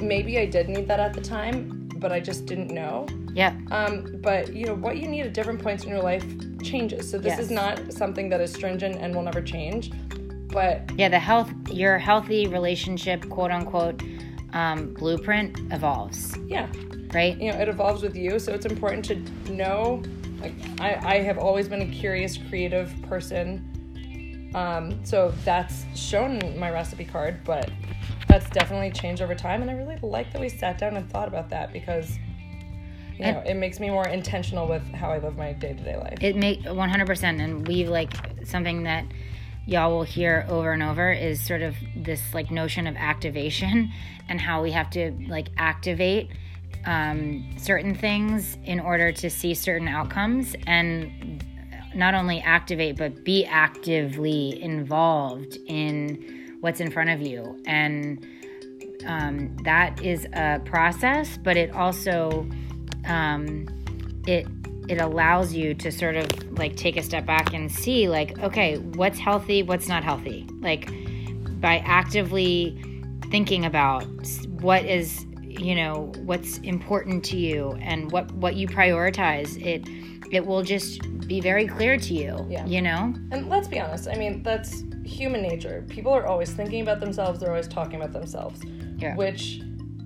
Maybe 0.00 0.38
I 0.38 0.46
did 0.46 0.68
need 0.68 0.86
that 0.86 1.00
at 1.00 1.12
the 1.12 1.20
time, 1.20 1.90
but 1.96 2.12
I 2.12 2.20
just 2.20 2.46
didn't 2.46 2.70
know. 2.70 3.06
Yep. 3.34 3.54
Um, 3.72 4.20
but 4.22 4.54
you 4.54 4.66
know 4.66 4.74
what 4.74 4.96
you 4.98 5.08
need 5.08 5.26
at 5.26 5.34
different 5.34 5.60
points 5.60 5.82
in 5.84 5.90
your 5.90 6.02
life 6.02 6.24
changes. 6.62 7.10
So 7.10 7.18
this 7.18 7.32
Yes. 7.32 7.40
is 7.40 7.50
not 7.50 7.92
something 7.92 8.28
that 8.28 8.40
is 8.40 8.52
stringent 8.52 8.96
and 8.96 9.14
will 9.14 9.22
never 9.22 9.42
change. 9.42 9.90
But 10.52 10.90
Yeah, 10.96 11.08
the 11.08 11.18
health, 11.18 11.52
your 11.70 11.98
healthy 11.98 12.46
relationship, 12.46 13.28
quote 13.28 13.50
unquote, 13.50 14.02
um, 14.52 14.94
blueprint 14.94 15.58
evolves, 15.72 16.36
yeah, 16.46 16.68
right? 17.12 17.38
you 17.38 17.52
know 17.52 17.58
it 17.58 17.68
evolves 17.68 18.02
with 18.02 18.16
you. 18.16 18.38
So 18.38 18.52
it's 18.52 18.66
important 18.66 19.04
to 19.06 19.52
know. 19.52 20.02
Like 20.40 20.54
I, 20.80 21.16
I 21.16 21.22
have 21.22 21.38
always 21.38 21.68
been 21.68 21.82
a 21.82 21.90
curious, 21.90 22.38
creative 22.48 22.94
person. 23.02 23.74
Um, 24.54 25.04
so 25.04 25.34
that's 25.44 25.84
shown 25.94 26.38
in 26.38 26.58
my 26.58 26.70
recipe 26.70 27.04
card, 27.04 27.44
but 27.44 27.70
that's 28.28 28.48
definitely 28.50 28.90
changed 28.90 29.20
over 29.20 29.34
time. 29.34 29.60
And 29.62 29.70
I 29.70 29.74
really 29.74 29.98
like 30.02 30.32
that 30.32 30.40
we 30.40 30.48
sat 30.48 30.78
down 30.78 30.96
and 30.96 31.10
thought 31.10 31.28
about 31.28 31.50
that 31.50 31.72
because 31.72 32.18
you 33.18 33.26
know 33.26 33.42
it 33.44 33.54
makes 33.54 33.80
me 33.80 33.90
more 33.90 34.06
intentional 34.08 34.66
with 34.66 34.82
how 34.94 35.10
I 35.10 35.18
live 35.18 35.36
my 35.36 35.52
day 35.52 35.74
to 35.74 35.82
day 35.82 35.96
life. 35.96 36.18
It 36.22 36.36
make 36.36 36.62
100%. 36.62 37.22
And 37.42 37.66
we 37.66 37.86
like 37.86 38.12
something 38.44 38.84
that 38.84 39.04
y'all 39.68 39.90
will 39.90 40.02
hear 40.02 40.46
over 40.48 40.72
and 40.72 40.82
over 40.82 41.12
is 41.12 41.44
sort 41.46 41.60
of 41.60 41.76
this 41.94 42.32
like 42.32 42.50
notion 42.50 42.86
of 42.86 42.96
activation 42.96 43.92
and 44.28 44.40
how 44.40 44.62
we 44.62 44.70
have 44.72 44.88
to 44.88 45.12
like 45.28 45.48
activate 45.58 46.30
um, 46.86 47.54
certain 47.58 47.94
things 47.94 48.56
in 48.64 48.80
order 48.80 49.12
to 49.12 49.28
see 49.28 49.52
certain 49.52 49.86
outcomes 49.86 50.56
and 50.66 51.44
not 51.94 52.14
only 52.14 52.40
activate 52.40 52.96
but 52.96 53.24
be 53.24 53.44
actively 53.44 54.60
involved 54.62 55.58
in 55.66 56.56
what's 56.60 56.80
in 56.80 56.90
front 56.90 57.10
of 57.10 57.20
you. 57.20 57.62
And 57.66 58.26
um, 59.06 59.54
that 59.64 60.02
is 60.02 60.26
a 60.32 60.60
process 60.64 61.36
but 61.36 61.58
it 61.58 61.70
also 61.72 62.48
um, 63.04 63.66
it 64.26 64.46
it 64.88 65.00
allows 65.00 65.54
you 65.54 65.74
to 65.74 65.90
sort 65.92 66.16
of 66.16 66.58
like 66.58 66.74
take 66.76 66.96
a 66.96 67.02
step 67.02 67.26
back 67.26 67.52
and 67.54 67.70
see 67.70 68.08
like 68.08 68.38
okay 68.40 68.78
what's 68.78 69.18
healthy 69.18 69.62
what's 69.62 69.88
not 69.88 70.02
healthy 70.02 70.46
like 70.60 70.90
by 71.60 71.78
actively 71.84 72.80
thinking 73.30 73.64
about 73.66 74.04
what 74.60 74.84
is 74.84 75.24
you 75.42 75.74
know 75.74 76.12
what's 76.24 76.58
important 76.58 77.24
to 77.24 77.36
you 77.36 77.72
and 77.80 78.10
what 78.12 78.30
what 78.32 78.54
you 78.54 78.66
prioritize 78.66 79.60
it 79.64 79.86
it 80.32 80.44
will 80.44 80.62
just 80.62 81.00
be 81.26 81.40
very 81.40 81.66
clear 81.66 81.96
to 81.98 82.14
you 82.14 82.46
Yeah. 82.48 82.64
you 82.66 82.80
know 82.82 83.14
And 83.30 83.48
let's 83.48 83.68
be 83.68 83.80
honest, 83.80 84.08
I 84.08 84.14
mean, 84.14 84.42
that's 84.42 84.82
human 85.04 85.42
nature. 85.42 85.84
People 85.88 86.12
are 86.12 86.26
always 86.26 86.50
thinking 86.52 86.82
about 86.82 87.00
themselves, 87.00 87.40
they're 87.40 87.50
always 87.50 87.68
talking 87.68 87.96
about 87.96 88.12
themselves, 88.12 88.60
Yeah. 88.98 89.14
which 89.16 89.60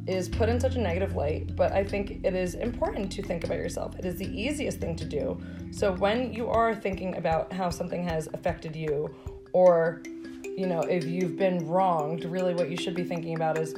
is 0.06 0.28
put 0.28 0.48
in 0.48 0.58
such 0.58 0.74
a 0.74 0.80
negative 0.80 1.14
light. 1.14 1.54
But 1.56 1.72
I 1.72 1.84
think 1.84 2.24
it 2.24 2.34
is 2.34 2.54
important 2.54 3.12
to 3.12 3.22
think 3.22 3.44
about 3.44 3.58
yourself. 3.58 3.98
It 3.98 4.04
is 4.04 4.16
the 4.16 4.28
easiest 4.28 4.78
thing 4.78 4.96
to 4.96 5.04
do. 5.04 5.40
So 5.70 5.92
when 5.92 6.32
you 6.32 6.48
are 6.48 6.74
thinking 6.74 7.16
about 7.16 7.52
how 7.52 7.70
something 7.70 8.02
has 8.04 8.28
affected 8.32 8.74
you, 8.74 9.14
or, 9.52 10.02
you 10.44 10.66
know, 10.66 10.80
if 10.80 11.04
you've 11.04 11.36
been 11.36 11.66
wronged, 11.66 12.24
really 12.24 12.54
what 12.54 12.70
you 12.70 12.76
should 12.76 12.94
be 12.94 13.04
thinking 13.04 13.34
about 13.34 13.58
is 13.58 13.74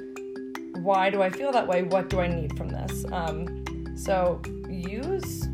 why 0.77 1.11
do 1.11 1.23
I 1.23 1.31
feel 1.31 1.53
that 1.53 1.67
way? 1.67 1.83
What 1.83 2.09
do 2.11 2.21
I 2.21 2.27
need 2.27 2.57
from 2.57 2.69
this? 2.69 3.05
Um, 3.13 3.65
so 3.97 4.41
use 4.69 5.47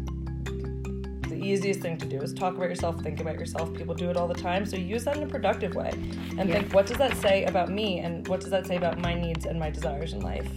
easiest 1.40 1.80
thing 1.80 1.96
to 1.98 2.06
do 2.06 2.20
is 2.20 2.32
talk 2.32 2.56
about 2.56 2.68
yourself, 2.68 3.00
think 3.02 3.20
about 3.20 3.34
yourself. 3.38 3.72
People 3.74 3.94
do 3.94 4.10
it 4.10 4.16
all 4.16 4.28
the 4.28 4.34
time. 4.34 4.64
So 4.66 4.76
use 4.76 5.04
that 5.04 5.16
in 5.16 5.22
a 5.22 5.26
productive 5.26 5.74
way 5.74 5.90
and 6.38 6.48
Yeah. 6.48 6.60
think, 6.60 6.72
what 6.74 6.86
does 6.86 6.98
that 6.98 7.16
say 7.16 7.44
about 7.44 7.70
me 7.70 8.00
and 8.00 8.26
what 8.28 8.40
does 8.40 8.50
that 8.50 8.66
say 8.66 8.76
about 8.76 8.98
my 9.00 9.14
needs 9.14 9.46
and 9.46 9.58
my 9.58 9.70
desires 9.70 10.12
in 10.12 10.20
life? 10.20 10.48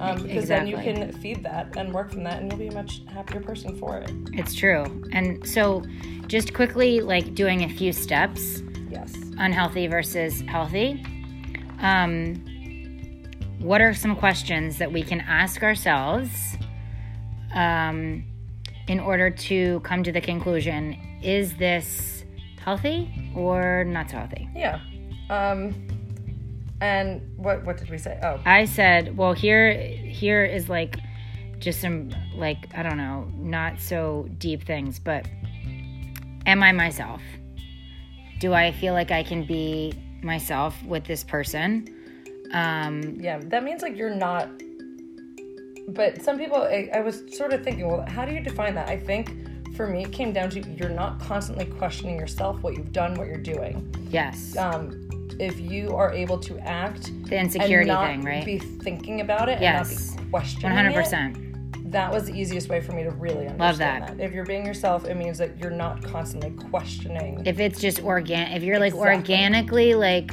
Um, 0.00 0.22
because 0.22 0.48
then 0.48 0.66
you 0.66 0.76
can 0.78 1.12
feed 1.12 1.42
that 1.42 1.76
and 1.76 1.92
work 1.92 2.10
from 2.10 2.24
that 2.24 2.40
and 2.40 2.50
you'll 2.50 2.58
be 2.58 2.68
a 2.68 2.72
much 2.74 3.02
happier 3.06 3.40
person 3.40 3.76
for 3.76 3.98
it. 3.98 4.10
it's 4.32 4.54
true 4.54 4.84
and 5.12 5.46
so 5.46 5.82
just 6.26 6.54
quickly 6.54 7.00
like 7.00 7.34
doing 7.34 7.64
a 7.64 7.68
few 7.68 7.92
steps 7.92 8.62
Yes. 8.90 9.12
unhealthy 9.38 9.86
versus 9.88 10.40
healthy. 10.42 11.04
Um, 11.80 12.36
what 13.58 13.82
are 13.82 13.92
some 13.92 14.16
questions 14.16 14.78
that 14.78 14.90
we 14.90 15.02
can 15.02 15.20
ask 15.20 15.62
ourselves 15.62 16.56
um, 17.54 18.24
in 18.90 18.98
order 18.98 19.30
to 19.30 19.78
come 19.80 20.02
to 20.02 20.10
the 20.10 20.20
conclusion 20.20 20.98
is 21.22 21.56
this 21.58 22.24
healthy 22.58 23.08
or 23.36 23.84
not 23.84 24.10
so 24.10 24.16
healthy? 24.16 24.48
Yeah. 24.52 24.80
Um, 25.30 25.86
and 26.80 27.22
what 27.36 27.64
what 27.64 27.76
did 27.76 27.88
we 27.88 27.98
say? 27.98 28.18
Oh, 28.20 28.40
I 28.44 28.64
said, 28.64 29.16
well, 29.16 29.32
here 29.32 29.72
here 29.72 30.44
is 30.44 30.68
like 30.68 30.98
just 31.60 31.80
some 31.80 32.10
like 32.34 32.66
I 32.74 32.82
don't 32.82 32.96
know, 32.96 33.30
not 33.36 33.78
so 33.78 34.28
deep 34.38 34.64
things, 34.64 34.98
but 34.98 35.24
am 36.46 36.60
I 36.60 36.72
myself? 36.72 37.22
Do 38.40 38.54
I 38.54 38.72
feel 38.72 38.92
like 38.92 39.12
I 39.12 39.22
can 39.22 39.44
be 39.44 39.92
myself 40.20 40.74
with 40.82 41.04
this 41.04 41.22
person? 41.22 41.86
Um, 42.52 43.18
yeah. 43.20 43.38
That 43.38 43.62
means 43.62 43.82
like 43.82 43.96
you're 43.96 44.16
not. 44.16 44.48
But 45.88 46.22
some 46.22 46.38
people, 46.38 46.58
I, 46.58 46.88
I 46.94 47.00
was 47.00 47.22
sort 47.36 47.52
of 47.52 47.64
thinking, 47.64 47.88
well, 47.88 48.04
how 48.08 48.24
do 48.24 48.32
you 48.32 48.40
define 48.40 48.74
that? 48.74 48.88
I 48.88 48.96
think 48.96 49.34
for 49.76 49.86
me, 49.86 50.04
it 50.04 50.12
came 50.12 50.32
down 50.32 50.50
to 50.50 50.60
you're 50.60 50.88
not 50.88 51.20
constantly 51.20 51.64
questioning 51.64 52.18
yourself, 52.18 52.62
what 52.62 52.76
you've 52.76 52.92
done, 52.92 53.14
what 53.14 53.26
you're 53.28 53.36
doing. 53.38 53.92
yes, 54.10 54.56
Um, 54.56 55.08
if 55.38 55.58
you 55.58 55.94
are 55.96 56.12
able 56.12 56.36
to 56.38 56.58
act 56.58 57.04
the 57.28 57.36
and 57.38 57.46
insecurity 57.46 57.88
not 57.88 58.06
thing, 58.08 58.22
right? 58.22 58.44
be 58.44 58.58
thinking 58.58 59.22
about 59.22 59.48
it 59.48 59.58
Yes. 59.60 59.90
and 59.90 60.16
not 60.16 60.24
be 60.24 60.30
questioning 60.30 60.64
One 60.64 60.72
hundred 60.76 60.90
it, 60.98 61.02
percent. 61.02 61.90
that 61.92 62.12
was 62.12 62.24
the 62.26 62.34
easiest 62.38 62.68
way 62.68 62.80
for 62.82 62.92
me 62.92 63.04
to 63.04 63.10
really 63.10 63.46
understand 63.48 64.00
Love 64.04 64.18
that. 64.18 64.22
If 64.22 64.32
you're 64.34 64.44
being 64.44 64.66
yourself, 64.66 65.06
it 65.06 65.14
means 65.16 65.38
that 65.38 65.58
you're 65.58 65.70
not 65.70 66.02
constantly 66.04 66.50
questioning. 66.68 67.42
If 67.46 67.58
it's 67.58 67.80
just 67.80 68.02
organ, 68.04 68.52
if 68.52 68.62
you're 68.62 68.78
like 68.78 68.92
Exactly. 68.92 69.16
organically 69.16 69.94
like, 69.94 70.30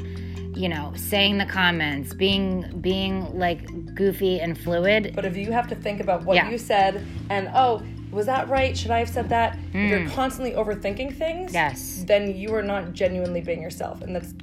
you 0.57 0.67
know, 0.69 0.91
saying 0.95 1.37
the 1.37 1.45
comments, 1.45 2.13
being 2.13 2.79
being 2.81 3.37
like 3.37 3.93
goofy 3.95 4.39
and 4.39 4.57
fluid, 4.57 5.13
but 5.15 5.25
if 5.25 5.37
you 5.37 5.51
have 5.51 5.67
to 5.67 5.75
think 5.75 5.99
about 5.99 6.23
what 6.25 6.35
Yeah. 6.35 6.49
you 6.49 6.57
said 6.57 7.03
and 7.29 7.49
oh, 7.53 7.81
was 8.11 8.25
that 8.25 8.47
right? 8.49 8.75
Should 8.77 8.91
I 8.91 8.99
have 8.99 9.09
said 9.09 9.29
that? 9.29 9.57
If 9.69 9.73
Mm. 9.73 9.89
you're 9.89 10.09
constantly 10.09 10.53
overthinking 10.53 11.13
things, 11.15 11.53
yes, 11.53 12.03
then 12.07 12.35
you 12.35 12.53
are 12.55 12.63
not 12.63 12.93
genuinely 12.93 13.41
being 13.41 13.61
yourself, 13.61 14.01
and 14.01 14.15
that's 14.15 14.33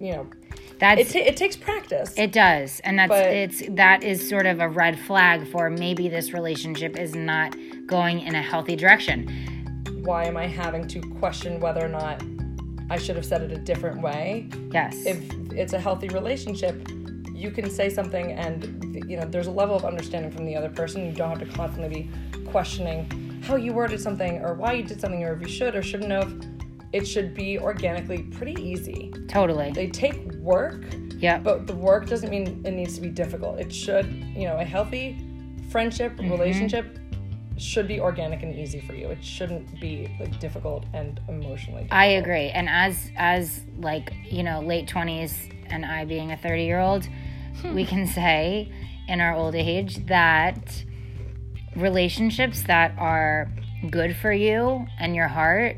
you 0.00 0.12
know 0.12 0.26
that's 0.78 1.00
it. 1.00 1.12
Ta- 1.12 1.28
it 1.30 1.36
takes 1.36 1.56
practice. 1.56 2.14
It 2.16 2.32
does, 2.32 2.80
and 2.80 2.98
that's 2.98 3.08
But- 3.10 3.26
it's 3.26 3.62
that 3.70 4.02
is 4.02 4.26
sort 4.28 4.46
of 4.46 4.60
a 4.60 4.68
red 4.68 4.98
flag 4.98 5.46
for 5.48 5.68
maybe 5.70 6.08
this 6.08 6.32
relationship 6.32 6.98
is 6.98 7.14
not 7.14 7.54
going 7.86 8.20
in 8.20 8.34
a 8.34 8.42
healthy 8.42 8.74
direction. 8.76 9.28
Why 10.04 10.24
am 10.24 10.36
I 10.36 10.46
having 10.46 10.88
to 10.88 11.00
question 11.20 11.60
whether 11.60 11.84
or 11.84 11.88
not 11.88 12.22
I 12.92 12.98
should 12.98 13.16
have 13.16 13.24
said 13.24 13.40
it 13.40 13.50
a 13.52 13.58
different 13.58 14.02
way? 14.02 14.48
Yes, 14.70 15.06
if 15.06 15.18
it's 15.52 15.72
a 15.72 15.80
healthy 15.80 16.08
relationship, 16.08 16.86
you 17.32 17.50
can 17.50 17.70
say 17.70 17.88
something 17.88 18.32
and 18.32 18.94
you 19.10 19.16
know 19.16 19.24
there's 19.24 19.46
a 19.46 19.50
level 19.50 19.74
of 19.74 19.84
understanding 19.86 20.30
from 20.30 20.44
the 20.44 20.54
other 20.54 20.68
person. 20.68 21.06
You 21.06 21.12
don't 21.12 21.30
have 21.30 21.40
to 21.48 21.54
constantly 21.56 21.88
be 22.02 22.10
questioning 22.50 23.40
how 23.46 23.56
you 23.56 23.72
worded 23.72 23.98
something 23.98 24.38
or 24.44 24.52
why 24.54 24.74
you 24.74 24.82
did 24.82 25.00
something 25.00 25.24
or 25.24 25.32
if 25.32 25.40
you 25.40 25.48
should 25.48 25.74
or 25.74 25.82
shouldn't 25.82 26.12
have. 26.12 26.30
It 26.92 27.06
should 27.08 27.32
be 27.34 27.58
organically 27.58 28.24
pretty 28.24 28.60
easy. 28.62 29.10
totally. 29.26 29.70
They 29.72 29.88
take 29.88 30.30
work, 30.34 30.84
Yep. 31.16 31.42
but 31.42 31.66
the 31.66 31.74
work 31.74 32.06
doesn't 32.06 32.28
mean 32.28 32.60
it 32.66 32.72
needs 32.72 32.94
to 32.96 33.00
be 33.00 33.08
difficult. 33.08 33.58
It 33.58 33.72
should, 33.72 34.04
you 34.36 34.44
know, 34.46 34.58
a 34.58 34.64
healthy 34.64 35.16
friendship, 35.70 36.12
Mm-hmm. 36.18 36.30
relationship 36.30 36.98
should 37.58 37.88
be 37.88 38.00
organic 38.00 38.42
and 38.42 38.58
easy 38.58 38.80
for 38.80 38.94
you. 38.94 39.08
It 39.08 39.24
shouldn't 39.24 39.80
be 39.80 40.08
like 40.20 40.38
difficult 40.40 40.84
and 40.92 41.20
emotionally. 41.28 41.86
I 41.90 42.06
agree. 42.06 42.48
And 42.50 42.68
as 42.68 43.10
as 43.16 43.64
like, 43.78 44.12
you 44.24 44.42
know, 44.42 44.60
late 44.60 44.88
20s 44.88 45.32
and 45.70 45.84
I 45.84 46.04
being 46.04 46.32
a 46.32 46.36
30-year-old, 46.36 47.08
we 47.74 47.84
can 47.84 48.06
say 48.06 48.72
in 49.08 49.20
our 49.20 49.34
old 49.34 49.54
age 49.54 50.06
that 50.06 50.84
relationships 51.76 52.62
that 52.64 52.94
are 52.98 53.50
good 53.90 54.16
for 54.16 54.32
you 54.32 54.86
and 54.98 55.14
your 55.16 55.28
heart 55.28 55.76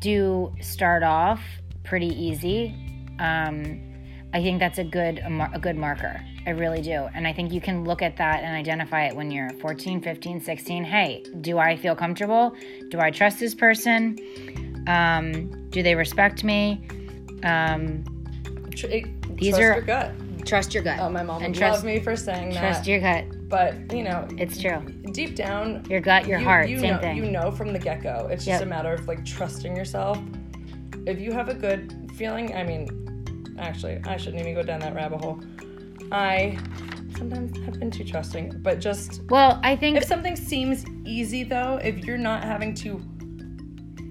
do 0.00 0.54
start 0.60 1.02
off 1.02 1.40
pretty 1.84 2.08
easy. 2.08 2.74
Um, 3.18 3.82
I 4.32 4.42
think 4.42 4.60
that's 4.60 4.78
a 4.78 4.84
good 4.84 5.18
a, 5.20 5.30
mar- 5.30 5.50
a 5.54 5.58
good 5.58 5.76
marker. 5.76 6.20
I 6.46 6.50
really 6.50 6.80
do. 6.80 7.08
And 7.14 7.26
I 7.26 7.32
think 7.32 7.52
you 7.52 7.60
can 7.60 7.84
look 7.84 8.02
at 8.02 8.16
that 8.18 8.44
and 8.44 8.54
identify 8.54 9.06
it 9.06 9.16
when 9.16 9.30
you're 9.32 9.50
14, 9.60 10.00
15, 10.00 10.40
16. 10.40 10.84
Hey, 10.84 11.24
do 11.40 11.58
I 11.58 11.76
feel 11.76 11.96
comfortable? 11.96 12.54
Do 12.90 13.00
I 13.00 13.10
trust 13.10 13.40
this 13.40 13.54
person? 13.54 14.16
Um, 14.86 15.68
do 15.70 15.82
they 15.82 15.94
respect 15.96 16.44
me? 16.44 16.86
Um, 17.42 18.04
it- 18.84 19.36
These 19.36 19.50
trust 19.56 19.60
are- 19.62 19.74
your 19.74 19.80
gut. 19.82 20.12
trust 20.46 20.72
your 20.74 20.82
gut. 20.84 20.98
Oh, 21.00 21.08
my 21.10 21.22
mom 21.24 21.42
and 21.42 21.52
trust 21.54 21.78
love 21.78 21.84
me 21.84 21.98
for 21.98 22.14
saying 22.14 22.50
that. 22.50 22.60
trust 22.60 22.86
your 22.86 23.00
gut. 23.00 23.24
but 23.48 23.74
you 23.92 24.02
know, 24.04 24.26
It's 24.38 24.60
true. 24.60 24.80
deep 25.12 25.34
down, 25.36 25.84
Your 25.90 26.00
gut, 26.00 26.26
your 26.26 26.38
you, 26.38 26.44
heart, 26.44 26.68
you 26.68 26.78
same 26.78 26.94
know, 26.94 27.00
thing. 27.00 27.16
You 27.16 27.30
know 27.30 27.50
from 27.50 27.72
the 27.72 27.78
get 27.78 28.02
go. 28.02 28.28
It's 28.30 28.44
just 28.44 28.60
Yep. 28.60 28.62
a 28.62 28.66
matter 28.66 28.92
of 28.94 29.06
like 29.08 29.24
trusting 29.24 29.74
yourself. 29.76 30.18
If 31.06 31.20
you 31.20 31.32
have 31.32 31.48
a 31.48 31.54
good 31.54 32.10
feeling, 32.16 32.54
I 32.54 32.62
mean, 32.64 32.88
actually, 33.58 34.00
I 34.04 34.16
shouldn't 34.16 34.40
even 34.40 34.54
go 34.54 34.62
down 34.62 34.80
that 34.80 34.94
rabbit 34.94 35.20
hole. 35.24 35.40
I 36.12 36.58
sometimes 37.16 37.56
have 37.64 37.78
been 37.78 37.90
too 37.90 38.04
trusting, 38.04 38.60
but 38.62 38.80
just 38.80 39.22
well, 39.28 39.60
I 39.62 39.76
think 39.76 39.96
if 39.96 40.04
something 40.04 40.36
seems 40.36 40.84
easy 41.04 41.44
though, 41.44 41.80
if 41.82 42.04
you're 42.04 42.18
not 42.18 42.44
having 42.44 42.74
to 42.74 43.02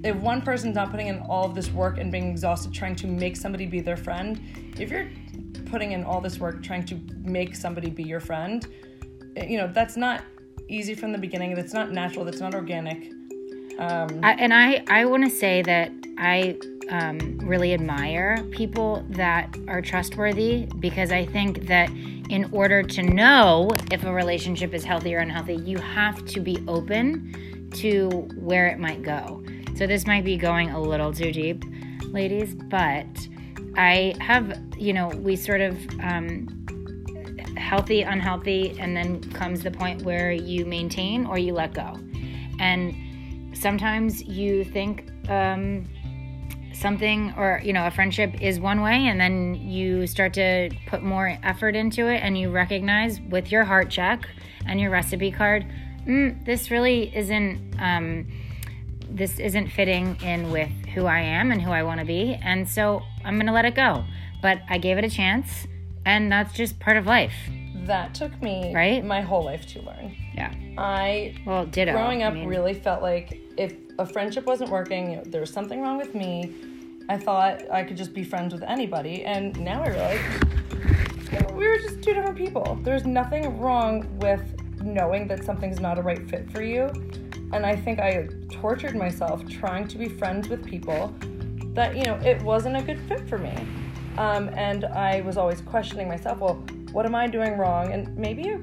if 0.03 0.15
one 0.17 0.41
person's 0.41 0.75
not 0.75 0.91
putting 0.91 1.07
in 1.07 1.19
all 1.21 1.45
of 1.45 1.55
this 1.55 1.71
work 1.71 1.97
and 1.97 2.11
being 2.11 2.29
exhausted 2.29 2.71
trying 2.71 2.95
to 2.95 3.07
make 3.07 3.35
somebody 3.35 3.65
be 3.65 3.81
their 3.81 3.97
friend, 3.97 4.39
if 4.77 4.91
you're 4.91 5.09
putting 5.65 5.93
in 5.93 6.03
all 6.03 6.21
this 6.21 6.39
work 6.39 6.61
trying 6.61 6.85
to 6.85 6.99
make 7.23 7.55
somebody 7.55 7.89
be 7.89 8.03
your 8.03 8.19
friend, 8.19 8.67
eh, 9.35 9.45
you 9.45 9.57
know, 9.57 9.67
that's 9.67 9.97
not 9.97 10.21
easy 10.69 10.93
from 10.93 11.11
the 11.11 11.17
beginning. 11.17 11.55
That's 11.55 11.73
not 11.73 11.91
natural. 11.91 12.23
That's 12.23 12.39
not 12.39 12.53
organic. 12.53 13.11
Um, 13.79 14.19
I, 14.23 14.33
and 14.33 14.53
I, 14.53 14.83
I 14.87 15.05
want 15.05 15.23
to 15.25 15.29
say 15.29 15.61
that 15.63 15.91
I 16.17 16.57
um, 16.89 17.37
really 17.39 17.73
admire 17.73 18.43
people 18.51 19.05
that 19.09 19.55
are 19.67 19.81
trustworthy 19.81 20.67
because 20.79 21.11
I 21.11 21.25
think 21.25 21.67
that 21.67 21.89
in 22.29 22.49
order 22.51 22.83
to 22.83 23.03
know 23.03 23.69
if 23.91 24.03
a 24.03 24.13
relationship 24.13 24.73
is 24.73 24.83
healthy 24.83 25.15
or 25.15 25.19
unhealthy, 25.19 25.55
you 25.55 25.77
have 25.77 26.25
to 26.25 26.39
be 26.39 26.63
open 26.67 27.69
to 27.75 28.09
where 28.35 28.67
it 28.67 28.79
might 28.79 29.03
go. 29.03 29.43
So 29.75 29.85
this 29.85 30.07
might 30.07 30.23
be 30.23 30.37
going 30.37 30.71
a 30.71 30.81
little 30.81 31.13
too 31.13 31.31
deep, 31.31 31.63
ladies, 32.05 32.55
but 32.55 33.07
I 33.77 34.15
have, 34.21 34.57
you 34.77 34.93
know, 34.93 35.09
we 35.09 35.35
sort 35.35 35.61
of 35.61 35.77
um, 35.99 36.47
healthy, 37.57 38.03
unhealthy, 38.03 38.77
and 38.79 38.95
then 38.95 39.21
comes 39.31 39.63
the 39.63 39.71
point 39.71 40.03
where 40.03 40.31
you 40.31 40.65
maintain 40.65 41.25
or 41.25 41.37
you 41.37 41.53
let 41.53 41.73
go. 41.73 41.99
And 42.59 42.95
sometimes 43.53 44.23
you 44.23 44.63
think 44.63 45.09
um, 45.29 45.85
something 46.75 47.33
or 47.37 47.61
you 47.63 47.73
know 47.73 47.87
a 47.87 47.91
friendship 47.91 48.41
is 48.41 48.59
one 48.59 48.81
way 48.81 49.07
and 49.07 49.19
then 49.19 49.55
you 49.55 50.05
start 50.07 50.33
to 50.33 50.69
put 50.87 51.01
more 51.01 51.37
effort 51.43 51.75
into 51.75 52.07
it 52.07 52.17
and 52.17 52.37
you 52.37 52.49
recognize 52.49 53.19
with 53.21 53.51
your 53.51 53.63
heart 53.63 53.89
check 53.89 54.27
and 54.65 54.79
your 54.79 54.89
recipe 54.89 55.31
card 55.31 55.65
mm, 56.05 56.45
this 56.45 56.69
really 56.71 57.15
isn't 57.15 57.75
um, 57.79 58.27
this 59.09 59.39
isn't 59.39 59.67
fitting 59.69 60.17
in 60.21 60.51
with 60.51 60.71
who 60.93 61.05
i 61.05 61.19
am 61.19 61.51
and 61.51 61.61
who 61.61 61.71
i 61.71 61.81
want 61.81 61.99
to 61.99 62.05
be 62.05 62.37
and 62.41 62.67
so 62.67 63.01
i'm 63.23 63.37
gonna 63.37 63.53
let 63.53 63.65
it 63.65 63.75
go. 63.75 64.03
But 64.41 64.61
i 64.69 64.77
gave 64.77 64.97
it 64.97 65.03
a 65.03 65.09
chance 65.09 65.67
and 66.05 66.31
that's 66.31 66.53
just 66.53 66.79
part 66.79 66.97
of 66.97 67.05
life 67.05 67.33
that 67.87 68.13
took 68.13 68.41
me 68.41 68.73
Right? 68.73 69.03
my 69.03 69.21
whole 69.21 69.43
life 69.43 69.65
to 69.67 69.81
learn. 69.81 70.15
yeah 70.33 70.53
I 70.77 71.35
well 71.45 71.65
ditto 71.65 71.91
growing 71.93 72.23
I 72.23 72.27
up 72.27 72.33
mean, 72.33 72.47
really 72.47 72.73
felt 72.73 73.01
like 73.01 73.39
if 73.57 73.73
a 73.99 74.05
friendship 74.05 74.45
wasn't 74.45 74.69
working, 74.71 75.23
there 75.27 75.41
was 75.41 75.49
something 75.51 75.81
wrong 75.81 75.97
with 75.97 76.13
me. 76.15 76.53
I 77.07 77.17
thought 77.17 77.69
I 77.71 77.83
could 77.83 77.95
just 77.97 78.13
be 78.13 78.23
friends 78.23 78.51
with 78.53 78.63
anybody, 78.63 79.23
and 79.23 79.57
now 79.59 79.83
I 79.83 79.89
realize 79.89 80.19
we 81.53 81.67
were 81.67 81.77
just 81.77 82.01
two 82.01 82.13
different 82.13 82.35
people. 82.37 82.77
There's 82.83 83.05
nothing 83.05 83.57
wrong 83.59 84.05
with 84.19 84.41
knowing 84.81 85.27
that 85.27 85.43
something's 85.45 85.79
not 85.79 85.97
a 85.97 86.01
right 86.01 86.29
fit 86.29 86.49
for 86.51 86.61
you. 86.61 86.89
And 87.53 87.65
I 87.65 87.75
think 87.75 87.99
I 87.99 88.27
tortured 88.51 88.95
myself 88.95 89.47
trying 89.47 89.87
to 89.87 89.97
be 89.97 90.09
friends 90.09 90.49
with 90.49 90.65
people 90.65 91.13
that, 91.73 91.95
you 91.95 92.03
know, 92.03 92.15
it 92.15 92.41
wasn't 92.41 92.75
a 92.77 92.81
good 92.81 92.99
fit 93.07 93.27
for 93.29 93.37
me. 93.37 93.53
Um, 94.17 94.49
and 94.55 94.85
I 94.85 95.21
was 95.21 95.37
always 95.37 95.61
questioning 95.61 96.07
myself, 96.07 96.39
well, 96.39 96.61
what 96.95 97.05
am 97.05 97.13
I 97.13 97.27
doing 97.27 97.57
wrong? 97.57 97.91
And 97.91 98.17
maybe 98.17 98.55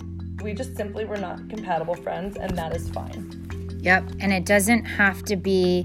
we 0.43 0.55
just 0.55 0.75
simply 0.75 1.05
were 1.05 1.19
not 1.19 1.51
compatible 1.51 1.95
friends, 1.95 2.39
and 2.39 2.57
that 2.57 2.75
is 2.75 2.89
fine. 2.89 3.79
Yep. 3.83 4.05
And 4.21 4.33
it 4.33 4.47
doesn't 4.47 4.87
have 4.87 5.23
to 5.25 5.37
be 5.37 5.85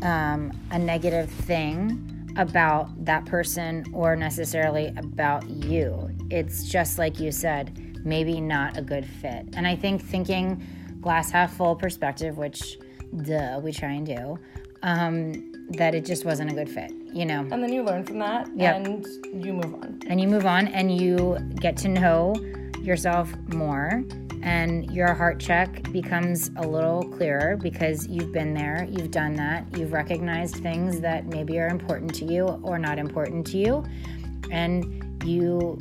um, 0.00 0.50
a 0.70 0.78
negative 0.78 1.28
thing 1.28 2.32
about 2.38 2.88
that 3.04 3.26
person 3.26 3.84
or 3.92 4.16
necessarily 4.16 4.94
about 4.96 5.46
you. 5.50 6.10
It's 6.30 6.66
just 6.70 6.98
like 6.98 7.20
you 7.20 7.30
said, 7.30 8.00
maybe 8.02 8.40
not 8.40 8.78
a 8.78 8.82
good 8.82 9.04
fit. 9.04 9.46
And 9.52 9.66
I 9.66 9.76
think 9.76 10.00
thinking 10.00 10.66
glass 11.02 11.30
half 11.30 11.54
full 11.54 11.76
perspective, 11.76 12.38
which 12.38 12.78
duh, 13.24 13.60
we 13.62 13.72
try 13.72 13.90
and 13.90 14.06
do, 14.06 14.38
um, 14.82 15.52
that 15.72 15.94
it 15.94 16.06
just 16.06 16.24
wasn't 16.24 16.50
a 16.50 16.54
good 16.54 16.70
fit, 16.70 16.92
you 17.14 17.24
know? 17.24 17.40
And 17.50 17.62
then 17.62 17.72
you 17.72 17.82
learn 17.82 18.04
from 18.04 18.18
that 18.18 18.48
Yep. 18.56 18.74
and 18.76 19.06
you 19.44 19.52
move 19.54 19.74
on. 19.74 20.00
and 20.08 20.20
you 20.20 20.28
move 20.28 20.44
on 20.46 20.68
and 20.68 20.94
you 21.00 21.38
get 21.60 21.76
to 21.78 21.88
know 21.88 22.34
yourself 22.82 23.32
more 23.54 24.02
and 24.42 24.90
your 24.90 25.14
heart 25.14 25.38
check 25.40 25.90
becomes 25.90 26.50
a 26.56 26.62
little 26.66 27.02
clearer 27.16 27.56
because 27.56 28.06
you've 28.08 28.30
been 28.32 28.52
there 28.52 28.86
you've 28.90 29.10
done 29.10 29.32
that 29.34 29.64
you've 29.78 29.92
recognized 29.92 30.56
things 30.56 31.00
that 31.00 31.24
maybe 31.26 31.58
are 31.58 31.68
important 31.68 32.14
to 32.14 32.26
you 32.26 32.44
or 32.62 32.78
not 32.78 32.98
important 32.98 33.46
to 33.46 33.56
you 33.56 33.82
and 34.50 35.02
you 35.24 35.78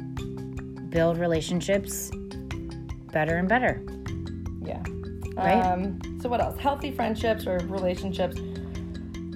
build 0.90 1.18
relationships 1.18 2.10
better 3.12 3.36
and 3.38 3.50
better 3.50 3.82
Yeah. 4.66 4.82
Right? 5.36 5.60
Um, 5.60 6.00
so 6.22 6.30
what 6.30 6.40
else? 6.40 6.58
Healthy 6.60 6.92
friendships 6.92 7.48
or 7.48 7.58
relationships. 7.68 8.38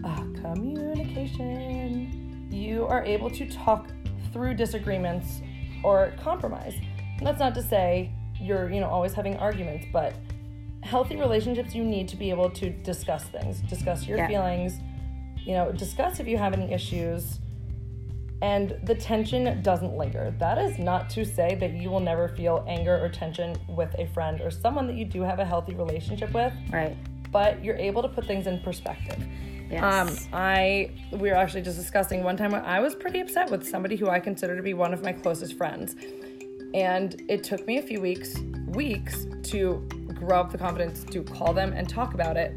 Uh, 0.06 0.22
communication. 0.42 1.77
You 2.68 2.86
are 2.86 3.02
able 3.06 3.30
to 3.30 3.50
talk 3.50 3.88
through 4.34 4.56
disagreements 4.56 5.40
or 5.84 6.12
compromise. 6.22 6.76
And 7.18 7.26
that's 7.26 7.40
not 7.40 7.56
to 7.56 7.64
say 7.64 8.12
you're, 8.42 8.70
you 8.70 8.82
know, 8.82 8.90
always 8.90 9.14
having 9.14 9.38
arguments, 9.38 9.86
but 9.94 10.14
healthy 10.84 11.16
relationships 11.16 11.74
you 11.74 11.86
need 11.86 12.10
to 12.10 12.18
be 12.18 12.30
able 12.30 12.50
to 12.50 12.70
discuss 12.70 13.24
things, 13.24 13.62
discuss 13.62 14.06
your 14.06 14.18
Yeah. 14.18 14.28
feelings, 14.28 14.82
you 15.38 15.54
know, 15.54 15.72
discuss 15.72 16.20
if 16.20 16.28
you 16.28 16.38
have 16.38 16.54
any 16.54 16.74
issues. 16.74 17.40
And 18.42 18.78
the 18.84 18.96
tension 18.96 19.62
doesn't 19.62 19.98
linger. 19.98 20.36
That 20.38 20.58
is 20.58 20.78
not 20.78 21.10
to 21.12 21.24
say 21.24 21.56
that 21.56 21.72
you 21.72 21.90
will 21.90 22.02
never 22.02 22.28
feel 22.28 22.66
anger 22.68 23.02
or 23.04 23.08
tension 23.08 23.56
with 23.70 23.96
a 23.98 24.08
friend 24.08 24.42
or 24.42 24.52
someone 24.52 24.88
that 24.88 24.96
you 24.98 25.06
do 25.06 25.22
have 25.22 25.40
a 25.40 25.46
healthy 25.46 25.74
relationship 25.74 26.34
with, 26.34 26.54
right 26.70 26.98
but 27.32 27.64
you're 27.64 27.76
able 27.76 28.02
to 28.02 28.08
put 28.08 28.26
things 28.26 28.48
in 28.48 28.60
perspective. 28.60 29.22
Yes 29.70 29.84
Um, 29.84 30.16
I 30.34 30.92
we 31.12 31.30
were 31.30 31.36
actually 31.36 31.62
just 31.62 31.78
discussing 31.78 32.24
one 32.24 32.38
time 32.38 32.52
when 32.52 32.64
I 32.64 32.80
was 32.80 32.96
pretty 32.96 33.20
upset 33.20 33.50
with 33.50 33.68
somebody 33.68 33.96
who 33.96 34.10
I 34.10 34.20
consider 34.20 34.56
to 34.56 34.64
be 34.64 34.74
one 34.74 34.94
of 34.94 35.04
my 35.04 35.14
closest 35.14 35.58
friends, 35.58 35.96
and 36.74 37.22
it 37.28 37.44
took 37.44 37.66
me 37.68 37.78
a 37.78 37.82
few 37.82 38.02
weeks, 38.02 38.38
weeks 38.68 39.26
to 39.44 39.88
grow 40.14 40.40
up 40.40 40.52
the 40.52 40.58
confidence 40.58 41.04
to 41.06 41.24
call 41.24 41.54
them 41.54 41.74
and 41.74 41.88
talk 41.88 42.14
about 42.14 42.38
it. 42.38 42.54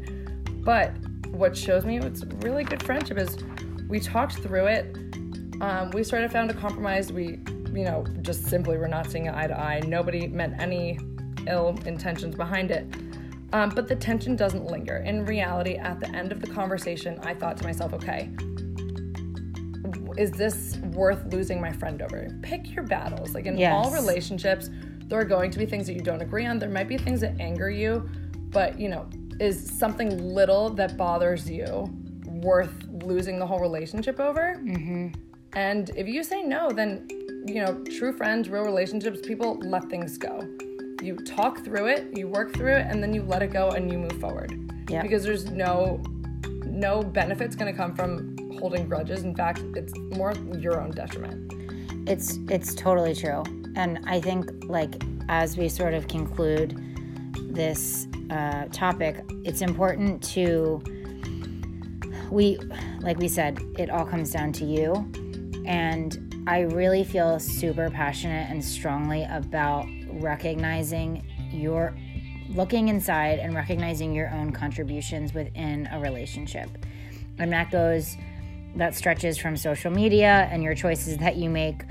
But 0.63 0.93
what 1.29 1.55
shows 1.55 1.85
me 1.85 1.97
it's 1.97 2.23
really 2.41 2.63
good 2.63 2.83
friendship 2.83 3.17
is 3.17 3.37
we 3.87 3.99
talked 3.99 4.35
through 4.39 4.67
it. 4.67 4.95
Um, 5.61 5.91
we 5.91 6.03
sort 6.03 6.23
of 6.23 6.31
found 6.31 6.49
a 6.49 6.53
compromise. 6.53 7.11
We, 7.11 7.39
you 7.73 7.83
know, 7.85 8.05
just 8.21 8.45
simply 8.45 8.77
were 8.77 8.87
not 8.87 9.09
seeing 9.09 9.29
eye 9.29 9.47
to 9.47 9.57
eye. 9.57 9.81
Nobody 9.85 10.27
meant 10.27 10.59
any 10.59 10.99
ill 11.47 11.77
intentions 11.85 12.35
behind 12.35 12.71
it. 12.71 12.85
Um, 13.53 13.69
but 13.69 13.87
the 13.87 13.95
tension 13.95 14.35
doesn't 14.35 14.65
linger. 14.65 14.97
In 14.97 15.25
reality, 15.25 15.75
at 15.75 15.99
the 15.99 16.09
end 16.09 16.31
of 16.31 16.39
the 16.41 16.47
conversation, 16.47 17.19
I 17.23 17.33
thought 17.33 17.57
to 17.57 17.63
myself, 17.65 17.93
okay, 17.93 18.29
is 20.17 20.31
this 20.31 20.77
worth 20.93 21.25
losing 21.31 21.59
my 21.59 21.71
friend 21.71 22.01
over? 22.01 22.27
Pick 22.41 22.73
your 22.73 22.83
battles. 22.83 23.33
Like 23.33 23.45
in 23.45 23.61
all 23.65 23.91
relationships, 23.91 24.69
there 25.05 25.19
are 25.19 25.25
going 25.25 25.51
to 25.51 25.59
be 25.59 25.65
things 25.65 25.87
that 25.87 25.93
you 25.93 26.01
don't 26.01 26.21
agree 26.21 26.45
on. 26.45 26.59
There 26.59 26.69
might 26.69 26.87
be 26.87 26.97
things 26.97 27.21
that 27.21 27.39
anger 27.39 27.69
you, 27.69 28.09
but 28.49 28.79
you 28.79 28.89
know, 28.89 29.09
is 29.39 29.77
something 29.77 30.17
little 30.17 30.69
that 30.71 30.97
bothers 30.97 31.49
you 31.49 31.89
worth 32.25 32.73
losing 33.03 33.39
the 33.39 33.45
whole 33.45 33.59
relationship 33.59 34.19
over? 34.19 34.55
Mm-hmm. 34.61 35.09
And 35.53 35.89
if 35.97 36.07
you 36.07 36.23
say 36.23 36.43
no, 36.43 36.69
then 36.69 37.07
you 37.45 37.55
know, 37.55 37.83
true 37.97 38.13
friends, 38.13 38.49
real 38.49 38.63
relationships, 38.63 39.19
people 39.25 39.57
let 39.59 39.89
things 39.89 40.17
go. 40.17 40.47
You 41.01 41.15
talk 41.17 41.63
through 41.63 41.87
it, 41.87 42.15
you 42.17 42.27
work 42.27 42.53
through 42.53 42.73
it, 42.73 42.85
and 42.89 43.01
then 43.01 43.13
you 43.13 43.23
let 43.23 43.41
it 43.41 43.51
go 43.51 43.69
and 43.71 43.91
you 43.91 43.97
move 43.97 44.19
forward. 44.19 44.51
Yep. 44.89 45.03
Because 45.03 45.23
there's 45.23 45.49
no 45.51 46.01
no 46.65 47.03
benefits 47.03 47.55
going 47.55 47.71
to 47.71 47.77
come 47.77 47.93
from 47.93 48.37
holding 48.59 48.87
grudges. 48.87 49.23
In 49.23 49.35
fact, 49.35 49.59
it's 49.75 49.93
more 50.15 50.33
your 50.57 50.79
own 50.81 50.91
detriment. 50.91 51.51
it's 52.07 52.39
it's 52.49 52.73
totally 52.73 53.13
true 53.13 53.43
and 53.75 53.99
i 54.07 54.19
think 54.19 54.49
like 54.65 55.03
as 55.29 55.55
we 55.57 55.69
sort 55.69 55.93
of 55.93 56.07
conclude 56.07 56.75
this 57.53 58.07
uh, 58.31 58.65
topic 58.71 59.23
it's 59.45 59.61
important 59.61 60.21
to 60.23 60.81
we 62.31 62.57
like 63.01 63.17
we 63.19 63.27
said 63.27 63.59
it 63.77 63.89
all 63.89 64.05
comes 64.05 64.31
down 64.31 64.51
to 64.51 64.65
you 64.65 64.93
and 65.65 66.33
i 66.47 66.61
really 66.61 67.03
feel 67.03 67.39
super 67.39 67.89
passionate 67.89 68.49
and 68.49 68.63
strongly 68.63 69.23
about 69.29 69.85
recognizing 70.21 71.25
your 71.51 71.95
looking 72.49 72.89
inside 72.89 73.39
and 73.39 73.55
recognizing 73.55 74.13
your 74.13 74.29
own 74.29 74.51
contributions 74.51 75.33
within 75.33 75.87
a 75.91 75.99
relationship. 75.99 76.69
And 77.39 77.51
that 77.53 77.71
goes 77.71 78.17
that 78.75 78.95
stretches 78.95 79.37
from 79.37 79.57
social 79.57 79.91
media 79.91 80.47
and 80.51 80.63
your 80.63 80.75
choices 80.75 81.17
that 81.17 81.35
you 81.35 81.49
make 81.49 81.83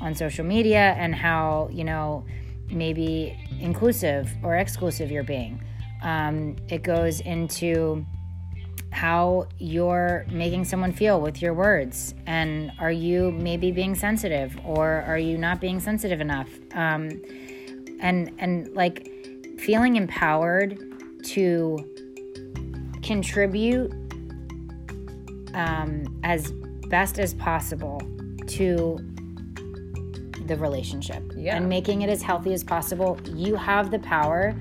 on 0.00 0.14
social 0.14 0.44
media 0.44 0.94
and 0.96 1.14
how 1.14 1.68
you 1.72 1.82
know 1.84 2.24
maybe 2.70 3.36
inclusive 3.60 4.30
or 4.42 4.56
exclusive 4.56 5.10
you're 5.10 5.22
being. 5.22 5.62
Um, 6.02 6.56
it 6.68 6.82
goes 6.82 7.20
into 7.20 8.04
how 8.90 9.46
you're 9.58 10.26
making 10.30 10.64
someone 10.64 10.92
feel 10.92 11.20
with 11.20 11.42
your 11.42 11.54
words. 11.54 12.14
And 12.26 12.72
are 12.78 12.90
you 12.90 13.30
maybe 13.32 13.70
being 13.70 13.94
sensitive 13.94 14.58
or 14.64 15.02
are 15.06 15.18
you 15.18 15.36
not 15.36 15.60
being 15.60 15.80
sensitive 15.80 16.20
enough? 16.20 16.48
Um, 16.72 17.10
and 18.00 18.32
and 18.38 18.72
like 18.74 19.10
feeling 19.58 19.96
empowered 19.96 20.78
to 21.24 21.78
contribute 23.02 23.92
um, 25.54 26.20
as 26.22 26.52
best 26.88 27.18
as 27.18 27.34
possible 27.34 28.00
to 28.46 28.98
the 30.46 30.56
relationship 30.56 31.22
Yeah. 31.36 31.56
and 31.56 31.68
making 31.68 32.02
it 32.02 32.08
as 32.10 32.22
healthy 32.22 32.52
as 32.54 32.64
possible. 32.64 33.18
You 33.26 33.56
have 33.56 33.90
the 33.90 33.98
power 33.98 34.54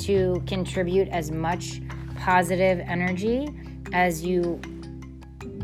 to 0.00 0.42
contribute 0.46 1.08
as 1.08 1.30
much 1.30 1.80
positive 2.16 2.80
energy 2.80 3.48
as 3.92 4.24
you 4.24 4.60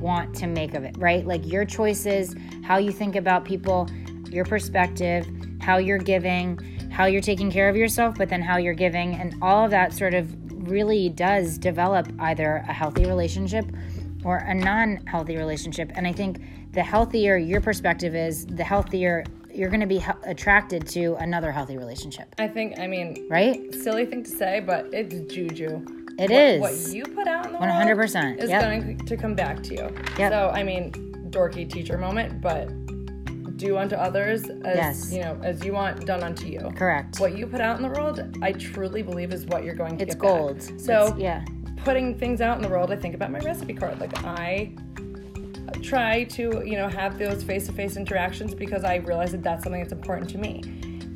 want 0.00 0.34
to 0.36 0.46
make 0.46 0.74
of 0.74 0.84
it, 0.84 0.96
right? 0.98 1.26
Like 1.26 1.46
your 1.46 1.64
choices, 1.64 2.34
how 2.62 2.78
you 2.78 2.92
think 2.92 3.16
about 3.16 3.44
people, 3.44 3.88
your 4.30 4.44
perspective, 4.44 5.26
how 5.60 5.78
you're 5.78 5.98
giving, 5.98 6.58
how 6.98 7.06
you're 7.06 7.20
taking 7.22 7.48
care 7.48 7.68
of 7.68 7.76
yourself, 7.76 8.16
but 8.18 8.28
then 8.28 8.42
how 8.42 8.56
you're 8.56 8.74
giving, 8.74 9.14
and 9.14 9.36
all 9.40 9.64
of 9.64 9.70
that 9.70 9.92
sort 9.92 10.14
of 10.14 10.34
really 10.68 11.08
does 11.08 11.56
develop 11.56 12.08
either 12.18 12.56
a 12.68 12.72
healthy 12.72 13.06
relationship 13.06 13.64
or 14.24 14.38
a 14.38 14.52
non 14.52 14.96
healthy 15.06 15.36
relationship. 15.36 15.92
And 15.94 16.08
I 16.08 16.12
think 16.12 16.40
the 16.72 16.82
healthier 16.82 17.36
your 17.36 17.60
perspective 17.60 18.16
is, 18.16 18.46
the 18.46 18.64
healthier 18.64 19.22
you're 19.54 19.68
going 19.70 19.80
to 19.80 19.86
be 19.86 20.00
he- 20.00 20.10
attracted 20.24 20.88
to 20.88 21.14
another 21.20 21.52
healthy 21.52 21.78
relationship, 21.78 22.34
I 22.36 22.48
think, 22.48 22.80
I 22.80 22.88
mean, 22.88 23.28
right? 23.30 23.72
silly 23.76 24.04
thing 24.04 24.24
to 24.24 24.30
say, 24.30 24.58
but 24.58 24.92
it's 24.92 25.14
juju. 25.32 25.86
It 26.18 26.32
It 26.32 26.32
is. 26.32 26.60
what, 26.60 26.72
What 26.72 26.92
you 26.96 27.04
put 27.04 27.28
out 27.28 27.46
in 27.46 27.52
the 27.52 27.58
100%, 27.58 28.24
world 28.24 28.42
is 28.42 28.50
yep. 28.50 28.60
going 28.60 28.98
to 29.06 29.16
come 29.16 29.36
back 29.36 29.62
to 29.62 29.74
you. 29.74 29.94
Yep. 30.18 30.32
So, 30.32 30.50
I 30.52 30.64
mean, 30.64 30.90
dorky 31.30 31.70
teacher 31.70 31.96
moment, 31.96 32.40
but 32.40 32.68
do 33.58 33.76
unto 33.76 33.94
others 33.96 34.44
as 34.64 34.76
Yes. 34.76 35.12
you 35.12 35.20
know 35.20 35.38
as 35.42 35.62
you 35.64 35.72
want 35.72 36.06
done 36.06 36.22
unto 36.22 36.46
you. 36.46 36.60
Correct. 36.74 37.20
What 37.20 37.36
you 37.36 37.46
put 37.46 37.60
out 37.60 37.76
in 37.76 37.82
the 37.82 37.88
world, 37.90 38.38
I 38.40 38.52
truly 38.52 39.02
believe 39.02 39.32
is 39.32 39.44
what 39.46 39.64
you're 39.64 39.74
going 39.74 39.98
to 39.98 40.04
It's 40.04 40.14
get 40.14 40.22
back. 40.22 40.50
It's 40.56 40.68
gold. 40.70 40.80
So, 40.80 41.14
yeah. 41.18 41.44
putting 41.84 42.16
things 42.18 42.40
out 42.40 42.56
in 42.56 42.62
the 42.62 42.68
world, 42.68 42.90
I 42.90 42.96
think 42.96 43.14
about 43.14 43.30
my 43.30 43.40
recipe 43.40 43.74
card. 43.74 44.00
Like 44.00 44.16
I 44.24 44.72
try 45.82 46.24
to, 46.24 46.62
you 46.64 46.76
know, 46.76 46.88
have 46.88 47.18
those 47.18 47.42
face-to-face 47.42 47.96
interactions 47.96 48.54
because 48.54 48.84
I 48.84 48.96
realize 48.96 49.32
that 49.32 49.42
that's 49.42 49.62
something 49.64 49.80
that's 49.80 49.92
important 49.92 50.28
to 50.30 50.38
me. 50.38 50.62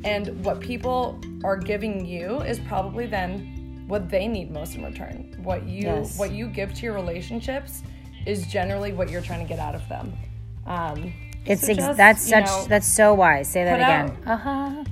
And 0.05 0.43
what 0.43 0.59
people 0.59 1.19
are 1.43 1.57
giving 1.57 2.05
you 2.05 2.41
is 2.41 2.59
probably 2.59 3.05
then 3.05 3.85
what 3.87 4.09
they 4.09 4.27
need 4.27 4.51
most 4.51 4.75
in 4.75 4.83
return. 4.83 5.33
What 5.43 5.63
you 5.67 5.83
Yes. 5.83 6.17
what 6.17 6.31
you 6.31 6.47
give 6.47 6.73
to 6.75 6.81
your 6.85 6.93
relationships 6.93 7.83
is 8.25 8.47
generally 8.47 8.93
what 8.93 9.09
you're 9.09 9.21
trying 9.21 9.41
to 9.41 9.47
get 9.47 9.59
out 9.59 9.75
of 9.75 9.87
them. 9.89 10.13
Um, 10.65 11.13
It's 11.45 11.61
so 11.61 11.71
ex- 11.73 11.77
just, 11.77 11.97
that's 11.97 12.25
you 12.25 12.29
such 12.31 12.45
know, 12.45 12.65
that's 12.67 12.87
so 12.87 13.13
wise. 13.13 13.47
Say 13.49 13.63
that 13.63 13.75
again. 13.75 14.17
Uh-huh. 14.25 14.83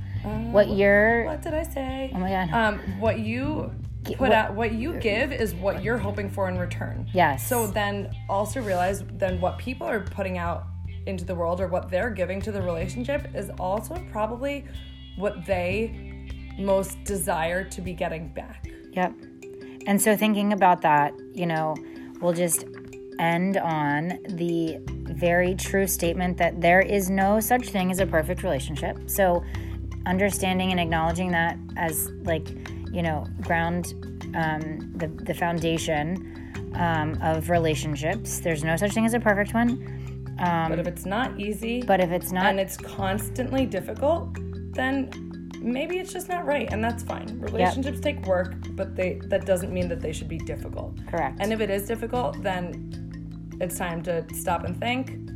what 0.51 0.69
you're 0.69 1.25
what 1.25 1.41
did 1.41 1.53
I 1.53 1.63
say? 1.63 2.11
Oh 2.13 2.19
my 2.19 2.29
god. 2.29 2.51
Um, 2.53 2.79
what 2.99 3.19
you 3.19 3.71
put 4.03 4.19
what- 4.19 4.31
out, 4.31 4.53
what 4.53 4.73
you 4.73 4.97
give 4.99 5.31
is 5.31 5.53
what 5.55 5.83
you're 5.83 5.97
hoping 5.97 6.29
for 6.29 6.49
in 6.49 6.57
return. 6.57 7.07
Yes. 7.13 7.47
So 7.47 7.67
then 7.67 8.13
also 8.29 8.61
realize 8.61 9.03
then 9.13 9.39
what 9.39 9.57
people 9.57 9.87
are 9.87 10.01
putting 10.01 10.37
out 10.37 10.65
into 11.07 11.25
the 11.25 11.33
world 11.33 11.59
or 11.61 11.67
what 11.67 11.89
they're 11.89 12.09
giving 12.11 12.41
to 12.41 12.51
the 12.51 12.61
relationship 12.61 13.27
is 13.33 13.49
also 13.59 14.01
probably 14.11 14.65
what 15.17 15.45
they 15.45 16.27
most 16.59 17.03
desire 17.03 17.63
to 17.63 17.81
be 17.81 17.93
getting 17.93 18.27
back. 18.33 18.67
Yep. 18.93 19.13
And 19.87 19.99
so 20.01 20.15
thinking 20.15 20.53
about 20.53 20.81
that, 20.81 21.13
you 21.33 21.45
know, 21.45 21.75
we'll 22.19 22.33
just 22.33 22.65
end 23.19 23.57
on 23.57 24.19
the 24.29 24.79
very 24.87 25.55
true 25.55 25.87
statement 25.87 26.37
that 26.37 26.61
there 26.61 26.81
is 26.81 27.09
no 27.09 27.39
such 27.39 27.69
thing 27.69 27.91
as 27.91 27.99
a 27.99 28.05
perfect 28.05 28.43
relationship. 28.43 28.97
So 29.09 29.43
understanding 30.05 30.71
and 30.71 30.79
acknowledging 30.79 31.31
that 31.31 31.57
as 31.77 32.09
like, 32.23 32.49
you 32.91 33.01
know, 33.01 33.25
ground 33.41 33.93
um, 34.35 34.91
the 34.95 35.07
the 35.07 35.33
foundation 35.33 36.73
um, 36.75 37.17
of 37.21 37.49
relationships. 37.49 38.39
There's 38.39 38.63
no 38.63 38.75
such 38.75 38.93
thing 38.93 39.05
as 39.05 39.13
a 39.13 39.19
perfect 39.19 39.53
one. 39.53 40.33
but 40.37 40.79
if 40.79 40.87
it's 40.87 41.05
not 41.05 41.39
easy 41.39 41.81
But 41.81 41.99
if 41.99 42.11
it's 42.11 42.31
not, 42.31 42.45
and 42.45 42.59
it's 42.59 42.77
constantly 42.77 43.65
difficult, 43.65 44.37
then 44.73 45.09
maybe 45.61 45.99
it's 45.99 46.11
just 46.11 46.27
not 46.29 46.45
right 46.45 46.71
and 46.71 46.83
that's 46.83 47.03
fine. 47.03 47.39
Relationships 47.39 47.99
take 47.99 48.25
work, 48.25 48.55
but 48.71 48.95
they 48.95 49.19
that 49.25 49.45
doesn't 49.45 49.71
mean 49.71 49.87
that 49.89 50.01
they 50.01 50.11
should 50.11 50.29
be 50.29 50.39
difficult. 50.39 50.97
correct. 51.07 51.37
And 51.39 51.53
if 51.53 51.59
it 51.61 51.69
is 51.69 51.85
difficult, 51.87 52.41
then 52.41 53.00
it's 53.61 53.77
time 53.77 54.01
to 54.03 54.25
stop 54.33 54.63
and 54.63 54.77
think. 54.77 55.29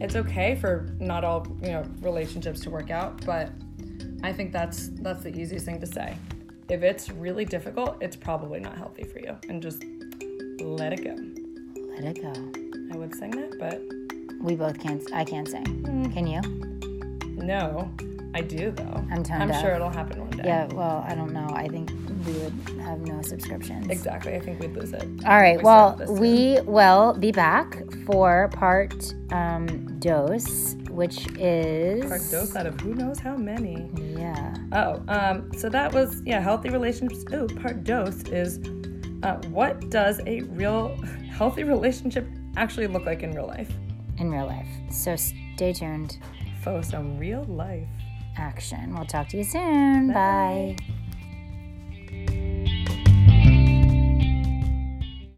It's 0.00 0.16
okay 0.16 0.54
for 0.54 0.94
not 1.00 1.24
all, 1.24 1.46
you 1.62 1.72
know, 1.72 1.84
relationships 2.00 2.60
to 2.60 2.70
work 2.70 2.90
out, 2.90 3.24
but 3.24 3.50
I 4.22 4.32
think 4.32 4.52
that's 4.52 4.88
that's 5.00 5.22
the 5.22 5.30
easiest 5.30 5.64
thing 5.64 5.80
to 5.80 5.86
say. 5.86 6.16
If 6.68 6.82
it's 6.82 7.10
really 7.10 7.44
difficult, 7.44 7.96
it's 8.02 8.16
probably 8.16 8.60
not 8.60 8.76
healthy 8.76 9.04
for 9.04 9.18
you 9.18 9.36
and 9.48 9.62
just 9.62 9.84
let 10.60 10.92
it 10.92 11.04
go. 11.04 11.16
Let 11.94 12.04
it 12.04 12.22
go. 12.22 12.32
I 12.92 12.96
would 12.96 13.14
sing 13.14 13.30
that, 13.30 13.58
but 13.58 13.80
We 14.42 14.56
both 14.56 14.78
can't. 14.78 15.02
I 15.14 15.24
can't 15.24 15.48
sing. 15.48 15.64
Mm. 15.64 16.12
Can 16.12 16.26
you? 16.26 16.40
no, 17.42 17.90
I 18.34 18.40
do 18.40 18.72
though. 18.72 19.06
I'm 19.12 19.22
tone 19.22 19.42
I'm 19.42 19.60
sure 19.60 19.70
it'll 19.74 19.88
happen 19.88 20.20
one 20.20 20.30
day. 20.30 20.42
Yeah. 20.44 20.66
Well, 20.66 21.04
I 21.08 21.14
don't 21.14 21.32
know. 21.32 21.48
I 21.54 21.68
think 21.68 21.90
we 22.26 22.32
would 22.32 22.80
have 22.80 22.98
no 23.00 23.22
subscriptions. 23.22 23.88
Exactly. 23.88 24.34
I 24.34 24.40
think 24.40 24.58
we'd 24.58 24.74
lose 24.74 24.92
it. 24.92 25.04
All 25.24 25.40
right. 25.40 25.58
We 25.58 25.62
Well, 25.62 26.00
we 26.08 26.60
will 26.62 27.14
be 27.14 27.30
back 27.30 27.76
for 28.04 28.48
part 28.52 29.14
um, 29.30 30.00
dose, 30.00 30.74
which 30.90 31.28
is 31.38 32.04
Part 32.04 32.22
dose 32.30 32.56
out 32.56 32.66
of 32.66 32.80
who 32.80 32.94
knows 32.94 33.20
how 33.20 33.36
many. 33.36 33.88
Yeah. 33.96 34.54
Oh, 34.72 35.02
um, 35.06 35.52
so 35.56 35.68
that 35.68 35.92
was 35.92 36.20
yeah, 36.26 36.40
healthy 36.40 36.70
relationships. 36.70 37.24
Oh, 37.32 37.46
part 37.46 37.84
dose 37.84 38.22
is 38.24 38.58
uh, 39.22 39.36
what 39.48 39.90
does 39.90 40.20
a 40.26 40.40
real 40.42 40.96
healthy 41.30 41.62
relationship 41.62 42.26
actually 42.56 42.88
look 42.88 43.06
like 43.06 43.22
in 43.22 43.32
real 43.32 43.46
life? 43.46 43.72
In 44.18 44.30
real 44.30 44.46
life. 44.46 44.68
So 44.90 45.14
stay 45.14 45.72
tuned. 45.72 46.18
For 46.62 46.82
some 46.82 47.18
real 47.18 47.44
life. 47.44 47.88
Action. 48.36 48.94
We'll 48.94 49.06
talk 49.06 49.28
to 49.28 49.36
you 49.36 49.44
soon. 49.44 50.12
Bye. 50.12 50.76